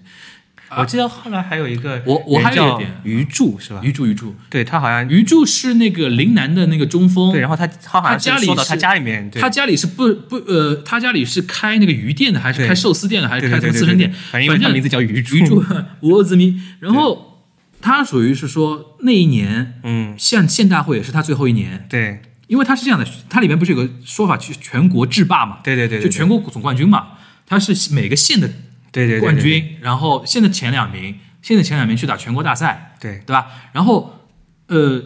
[0.75, 2.89] 我记得后来还有一个，我我还有一点。
[3.03, 3.79] 鱼柱是吧？
[3.83, 4.35] 鱼柱鱼柱。
[4.49, 14.11] 对他好像鱼柱是那个陵南的那个中锋，对，然后他他好像他家里他家里面，他家里是不不呃，他家里是开那个鱼店的，还是开寿司店的，还是开什么刺身店？
[14.31, 15.63] 反正名字叫鱼柱，鱼柱
[16.01, 16.59] 我子迷。
[16.79, 17.45] 然后
[17.79, 22.21] 他属于是说那一年嗯，县县大会也是他最后一年，对。
[22.47, 26.03] 因为他是这样的，他里面不是有个说法，去全国制霸嘛，对对对，对。
[26.05, 27.07] 就全国总冠军嘛，
[27.45, 28.49] 他是每个县的
[28.91, 33.47] 对对对冠，军，然后现在前两名，现在前两名去打全国大赛，对对吧？
[33.73, 34.21] 然后
[34.67, 35.03] 呃，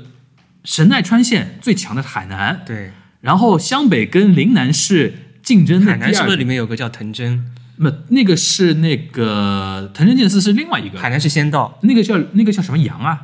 [0.63, 5.13] 神奈川县最强的是海南，对对，然后湘北跟陵南是
[5.43, 7.51] 竞争的第二海南是不是里面有个叫藤真？
[7.77, 13.19] 那，那个是那个藤真健司是另外一个，海南是仙道那个叫那个叫什么洋啊？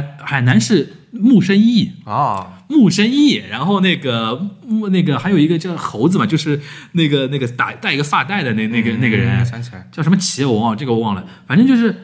[0.00, 4.34] 海海南是木生义，啊，木生义，然后那个
[4.66, 6.60] 木那个还有一个叫猴子嘛，就是
[6.92, 11.94] 那个那个打带一个发带的那那个、那个嗯人想起来，叫什么旗我忘了，这个我忘了，反正就是。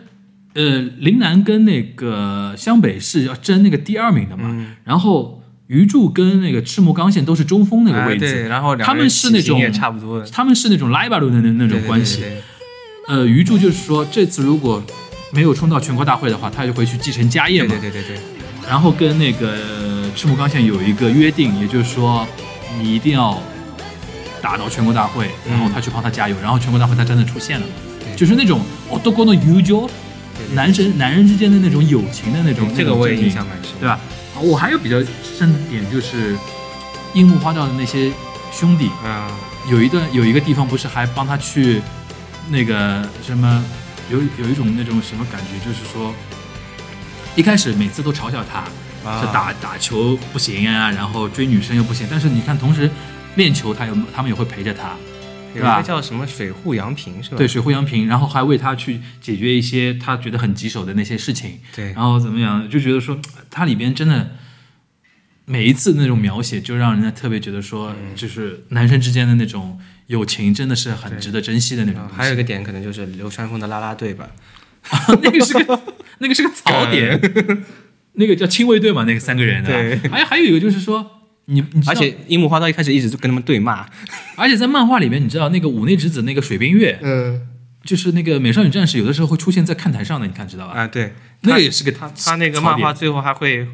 [0.52, 12.22] 呃，陵南跟那个湘北是要争那个第二名的嘛，嗯然后鱼柱跟那个赤木刚宪都是中锋那个位置，然后他们是那种也差不多的他们是那种 libero 的那那那种关系。
[12.22, 12.42] 对对对
[13.06, 14.82] 呃，鱼柱就是说，这次如果
[15.32, 17.68] 没有冲到全国大会的话，他就回去继承家业嘛。
[17.68, 18.22] 对对对对对，
[18.68, 22.26] 然后跟那个呃赤木刚宪有一个约定，也就是说，
[22.80, 23.40] 你一定要
[24.42, 27.66] 打到全国大会，然后他去帮他加油，然后全国大会他真的出现了，
[28.16, 29.88] 就是那种哦，都过那友情，
[30.54, 33.92] 男生男人之间的那种友情的那种，这个我也印象蛮深，对吧？
[34.34, 34.96] 啊我还有比较
[35.38, 36.34] 深的点就是
[37.12, 38.10] 樱木花道的那些
[38.50, 39.30] 兄弟，嗯，
[39.70, 41.82] 有一段有一个地方不是还帮他去
[42.48, 43.62] 那个什么，
[44.10, 46.14] 有有一种那种什么感觉，就是说
[47.36, 48.58] 一开始每次都嘲笑他，
[49.08, 49.20] 啊。
[49.20, 52.90] 是打打球不行啊，然后追女生又不行，但是你看同时
[53.36, 54.96] 练球他有他们也会陪着他，
[55.54, 57.36] 对吧有一个叫什么水户洋平是吧？
[57.36, 61.92] 对水户洋平，然后还为他去解决一些他觉得很棘手的那些事情，对。
[61.92, 63.16] 然后怎么样，就觉得说
[63.48, 64.30] 他里边真的
[65.46, 68.14] 每一次那种描写，就让人家特别觉得说，嗯。
[68.14, 74.28] 就是男生之间的那种友情，真的是很值得珍惜的那种还有一个点可能就是流川枫的啦啦队吧，
[75.22, 75.82] 那个是个
[76.18, 77.20] 那个是个槽点，
[78.12, 79.70] 那个叫亲卫队嘛，那个三个人的。
[79.70, 80.08] 对。
[80.08, 83.86] 还有还有一个就是说，你你而且樱木花道一开始一直就跟他们对骂，
[84.36, 87.46] 而且在漫画里面，你知道那个五内直子那个水冰月，嗯。
[87.82, 90.74] 就是那个美少女战士，有的时候会出现在看台上的，你看知道吧？
[90.74, 93.66] 啊对，那个也是个他他那个漫画最后还会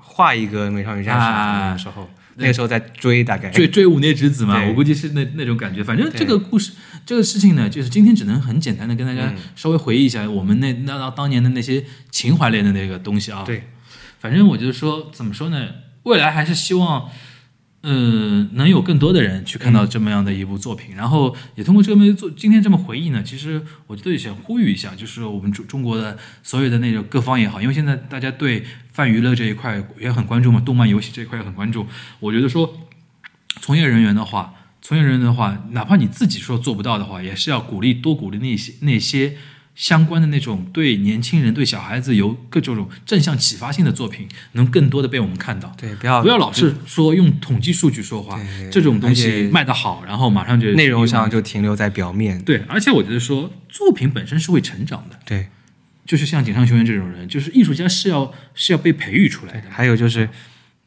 [0.00, 3.50] 画一个美少女战士啊那个时候，那个时候在追大概。
[3.50, 5.82] 追追五内之子嘛，我估计是那那种感觉。
[5.84, 6.72] 反正这个故事，
[7.04, 9.36] 这个事情呢，就是今天只能很简单的跟大家嗯。
[9.54, 13.64] 稍微回忆一下我们那那当年的那些情怀类的那个东西啊。，对。
[14.18, 15.68] 反正我就是说，怎么说呢？
[16.04, 17.08] 未来还是希望，
[17.82, 31.86] 嗯、能有更多的人去看到这么样的一部作品，然后也通过这么做今天这么回忆呢，其实我觉得也想呼吁一下，就是我们中中国的所有的那种各方也好，因为现在大家对泛娱乐这一块也很关注嘛，动漫游戏这一块也很关注，
[32.20, 32.88] 我觉得说
[33.60, 39.36] 从业人员的话，从业人员的话，哪怕你自己说做不到的话，也是要鼓励多鼓励那些那些
[39.74, 45.74] 相关的那种对年轻人、对小孩子有各种正向启发性的作品，能更多的被我们看到。
[45.78, 48.38] 对，不要不要老是说用统计数据说话，
[48.70, 55.48] 这种东西卖得好，然后马上就内容上就停留在表面，对，而且我觉得说作品本身是会成长的，对，
[56.04, 59.70] 就是像井上雄彦这种人，就是艺术家是要是要被培育出来的。
[59.70, 60.28] 还有就是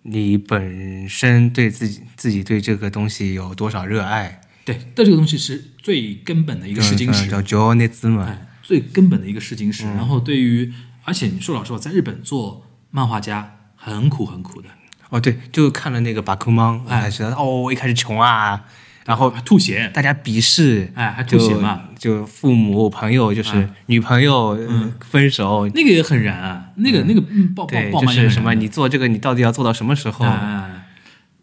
[0.03, 9.85] 你本身对自己自己对这个东西有多少热爱，对，但这个东西是最根本的一个试金石，叫 j o n e z 嘛，哎，最根本的一个试金石。
[9.85, 10.71] 嗯然后对于，
[11.03, 14.69] 而且你说老实话，在日本做漫画家很苦很苦的，
[15.09, 18.65] 哦对，就看了那个巴库芒，哎才知道哦，我一开始穷啊，
[19.05, 24.91] 然后还吐血，大家鄙视，哎，还吐血嘛，就父母朋友就是哎女朋友嗯。
[24.99, 30.25] 分手，那个也很燃啊，那个、那个嗯爆爆对，爆就是什么你做这个你到底要做到什么时候？
[30.25, 30.87] 哎，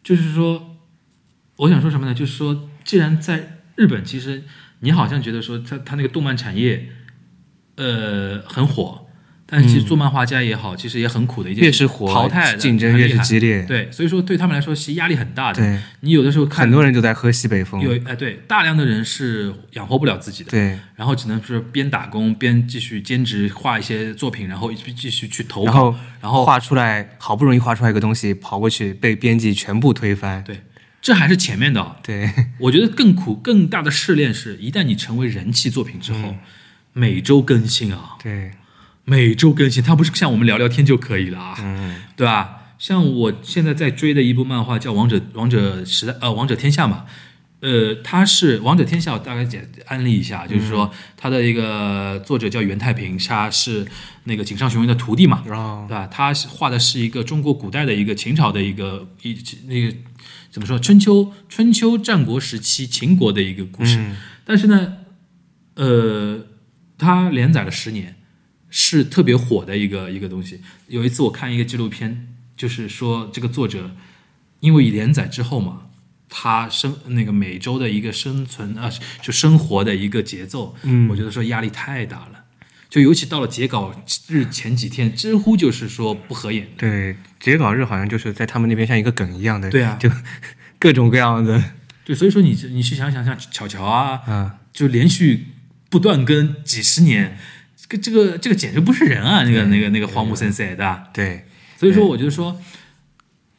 [0.03, 0.77] 就是说，
[1.57, 2.13] 我想说什么呢？
[2.13, 4.43] 就是说，既然在日本，其实
[4.81, 6.89] 你好像觉得说他他那个动漫产业，
[7.77, 9.02] 呃，很火，
[9.53, 13.63] 但是其实做漫画家也好，其实也很苦的一件事，越是火，淘汰的竞争越是激烈。
[13.67, 15.61] 对，所以说对他们来说，其实压力很大的。
[15.61, 17.79] 对，你有的时候看很多人都在喝西北风。
[17.83, 30.43] 有哎，对，大量的人是养活不了自己的，对，然后只能是边打工边继续兼职画一些作品，然后继续去投稿，然后然后画出来，好不容易画出来一个东西，跑过去被编辑全部推翻。
[30.43, 30.63] 对
[31.03, 31.97] 这还是前面的哦。
[32.03, 36.37] 对，我觉得更苦、更大的试炼是，一旦你成为人气作品之后，
[36.95, 38.53] 每周更新啊，对，
[39.05, 42.59] 每周更新，它不是像我们聊聊天就可以了啊，嗯，对吧？
[42.79, 47.05] 像我现在在追的一部漫画叫《王者王者时代》呃，《王者天下》嘛，
[47.61, 53.87] 呃，它是《王者天下》，我大概简安利一下，就是说它的一个作者叫袁太平，他是
[54.25, 56.09] 那个井上雄彦的徒弟嘛，对吧？
[56.09, 59.37] 他是画的是一个中国古代的一个秦朝的一个一
[59.69, 59.97] 那个
[60.51, 64.17] 怎么说春秋春秋战国时期秦国的一个故事，嗯。
[64.45, 64.95] 但是呢，
[65.77, 66.47] 呃，
[66.99, 68.17] 他连载了十年，
[68.73, 70.61] 是特别火的一个一个东西。
[70.89, 73.95] 有一次我看一个纪录片，就是说这个作者
[74.59, 75.83] 因为连载之后嘛，
[76.29, 82.41] 他生那个每周的一个生存啊、就生活的一个节奏，嗯我觉得说压力太大了。
[82.89, 83.95] 就尤其到了截稿
[84.29, 86.69] 日前几天，几乎就是说不合眼。
[86.77, 90.11] 对，截稿日好像就是在他们那边像一个梗一样的，对啊就
[90.79, 91.63] 各种各样的，
[92.05, 95.47] 对，所以说你你去想想，像巧巧啊，啊，就连续
[95.89, 97.39] 不断更几十年，
[97.99, 99.43] 这个这个这个简直不是人啊！
[99.45, 101.09] 那个那个那个荒木先生，对吧？
[101.13, 101.47] 对，
[101.79, 102.61] 所以说，我觉得说，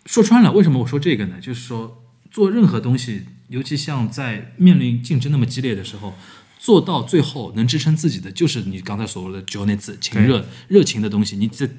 [0.05, 1.35] 说穿了，为什么我说这个呢？
[1.41, 6.15] 就是说，做任何东西，尤其像在面临竞争那么激烈的时候，
[6.59, 11.35] 做到最后能支撑自己的，就是你刚才所说的“九那字情热热情的东西。
[11.35, 11.69] 你这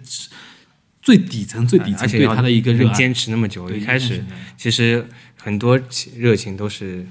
[1.02, 4.24] 最底层、最底层对他的一个热爱，能坚持那么久，一开始
[4.56, 7.06] 其实很多情热情都是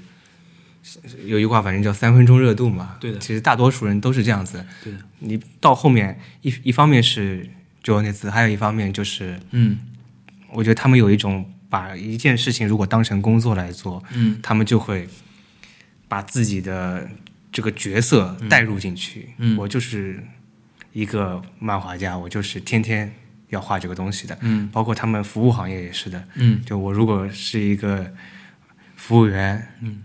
[1.24, 2.96] 有一句话，反正叫三分钟热度嘛。
[3.00, 4.64] 对的其实大多数人都是这样子。
[4.82, 7.48] 对的，你到后面一一方面是
[7.82, 9.78] 就那次，还有一方面就是嗯
[10.52, 15.08] 我觉得他们有一种把一件事情如果当成工作来做，嗯他们就会
[16.06, 17.08] 把自己的
[17.50, 19.30] 这个角色带入进去。
[19.38, 20.22] 嗯我就是
[20.92, 23.12] 一个漫画家，我就是天天
[23.48, 24.38] 要画这个东西的。
[24.42, 26.22] 嗯包括他们服务行业也是的。
[26.34, 28.12] 嗯就我如果是一个
[28.94, 30.02] 服务员，嗯，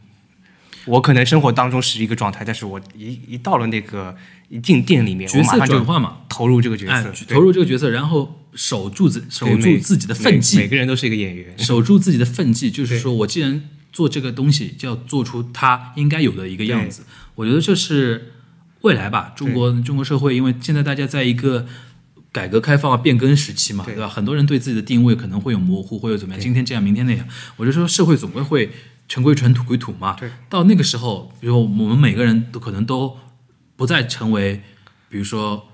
[0.85, 4.15] 我可能生活当中是一个状态，但是我一一到了那个
[4.47, 11.57] 一进店里面，角色转换嘛，投入这个角哎色，，投入这个角色，然后守住自守住自己的每奋际每，个人都是一个演员。
[11.57, 17.03] 守住自己的奋际，就是说我既然做这个东西，就要做出它应该有的一个样子。
[17.35, 18.33] 我觉得这是
[18.81, 21.67] 未来吧，中国中国社会，因为现在大家在一个
[22.31, 24.07] 改革开放啊变更时期嘛，对对吧？
[24.07, 27.27] 很多人对自己的定位可能会有模糊，或者怎么样，今天这样，明天那样。
[27.57, 28.71] 我就说社会总归会
[29.09, 30.13] 尘归尘，土归土嘛。
[30.13, 33.17] 对，到那个时候，比如我们每个人都可能都
[33.75, 34.61] 不再成为，
[35.09, 35.67] 比如说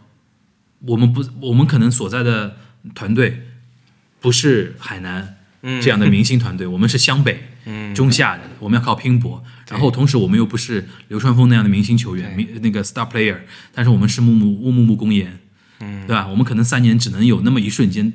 [0.79, 2.57] 我们不，我们可能所在的
[2.95, 3.43] 团队
[4.21, 5.38] 不是海南
[5.81, 7.43] 这样的明星团队， 我们是湘北、
[7.93, 9.43] 中下的，我们要靠拼搏。
[9.67, 13.39] 然后同时我们又不是流川枫那样的明星球员，明那个 star player，
[13.73, 15.39] 但是我们是木木乌木木公演，
[15.79, 16.27] 嗯，对吧？
[16.27, 18.13] 我们可能三年只能有那么一瞬间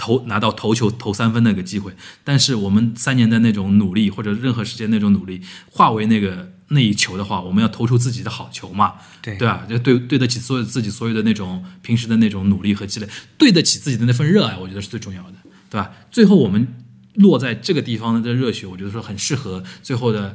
[0.00, 1.92] 投拿到投球投三分那个机会，
[2.24, 9.66] 但是我们三年的那种努力或者任何时间那种努力化为那个那一球的话，我们要投出自己的好球嘛，对对吧？
[9.68, 15.34] 就对对得起所有自己所有的那种平时的那种努力和积累，对得起自己的那份热爱，我觉得是最重要的，
[15.68, 15.90] 对吧？
[16.10, 16.66] 最后我们
[17.16, 20.34] 落在这个地方的热血，我觉得说很适合最后的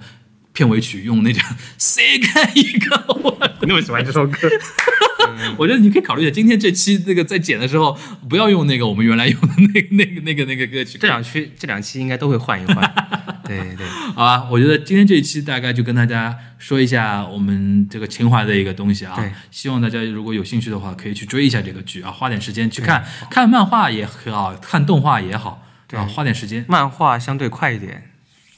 [0.53, 1.41] 片尾曲用那种
[1.79, 3.35] 谁看一个 我。
[3.61, 4.37] 那么喜欢这首歌，
[5.57, 7.97] 我觉得你可以考虑一下，今天这期那个在剪的时候，
[8.29, 10.97] 不要用那个我们原来用的那个那个那个那个歌曲。
[10.97, 12.93] 这两期这两期应该都会换一换。
[13.45, 19.31] 对对，好吧，我觉得今天这一期大概就跟大家说一下我们这个情怀的一个东西啊对。
[19.51, 26.65] 希望大家如果有兴趣的话，可以去追一下这个剧啊，花点时间去看看漫画也好看动画也好，对啊，花点时间。
[26.67, 28.09] 漫画相对快一点，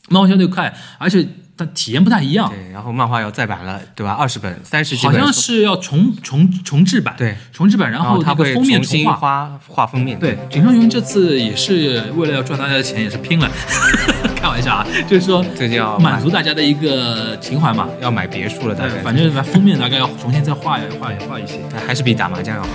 [0.07, 1.27] 漫画相对快，而且
[1.57, 4.11] 它体验不太一样，对，然后漫画要再版了，对吧？
[4.13, 9.15] 二十本、三十几好，像是要重重重制版，对，重制版，然然后它会封面重新画。
[9.15, 13.49] 画画封面，对，井上雄这次也是为了要赚大家的钱，也是拼了。
[14.37, 17.89] 开玩笑啊，就是说这就要满足大家的一个情怀嘛。
[17.99, 21.59] 要买别墅了，大概对，反正把封面大概要重新再画一画一画一些。
[21.87, 22.69] 还是比打麻将要好。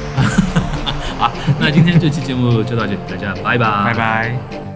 [1.29, 3.95] 好，那今天这期节目就到这里，大家拜拜，拜。
[3.95, 4.72] 拜。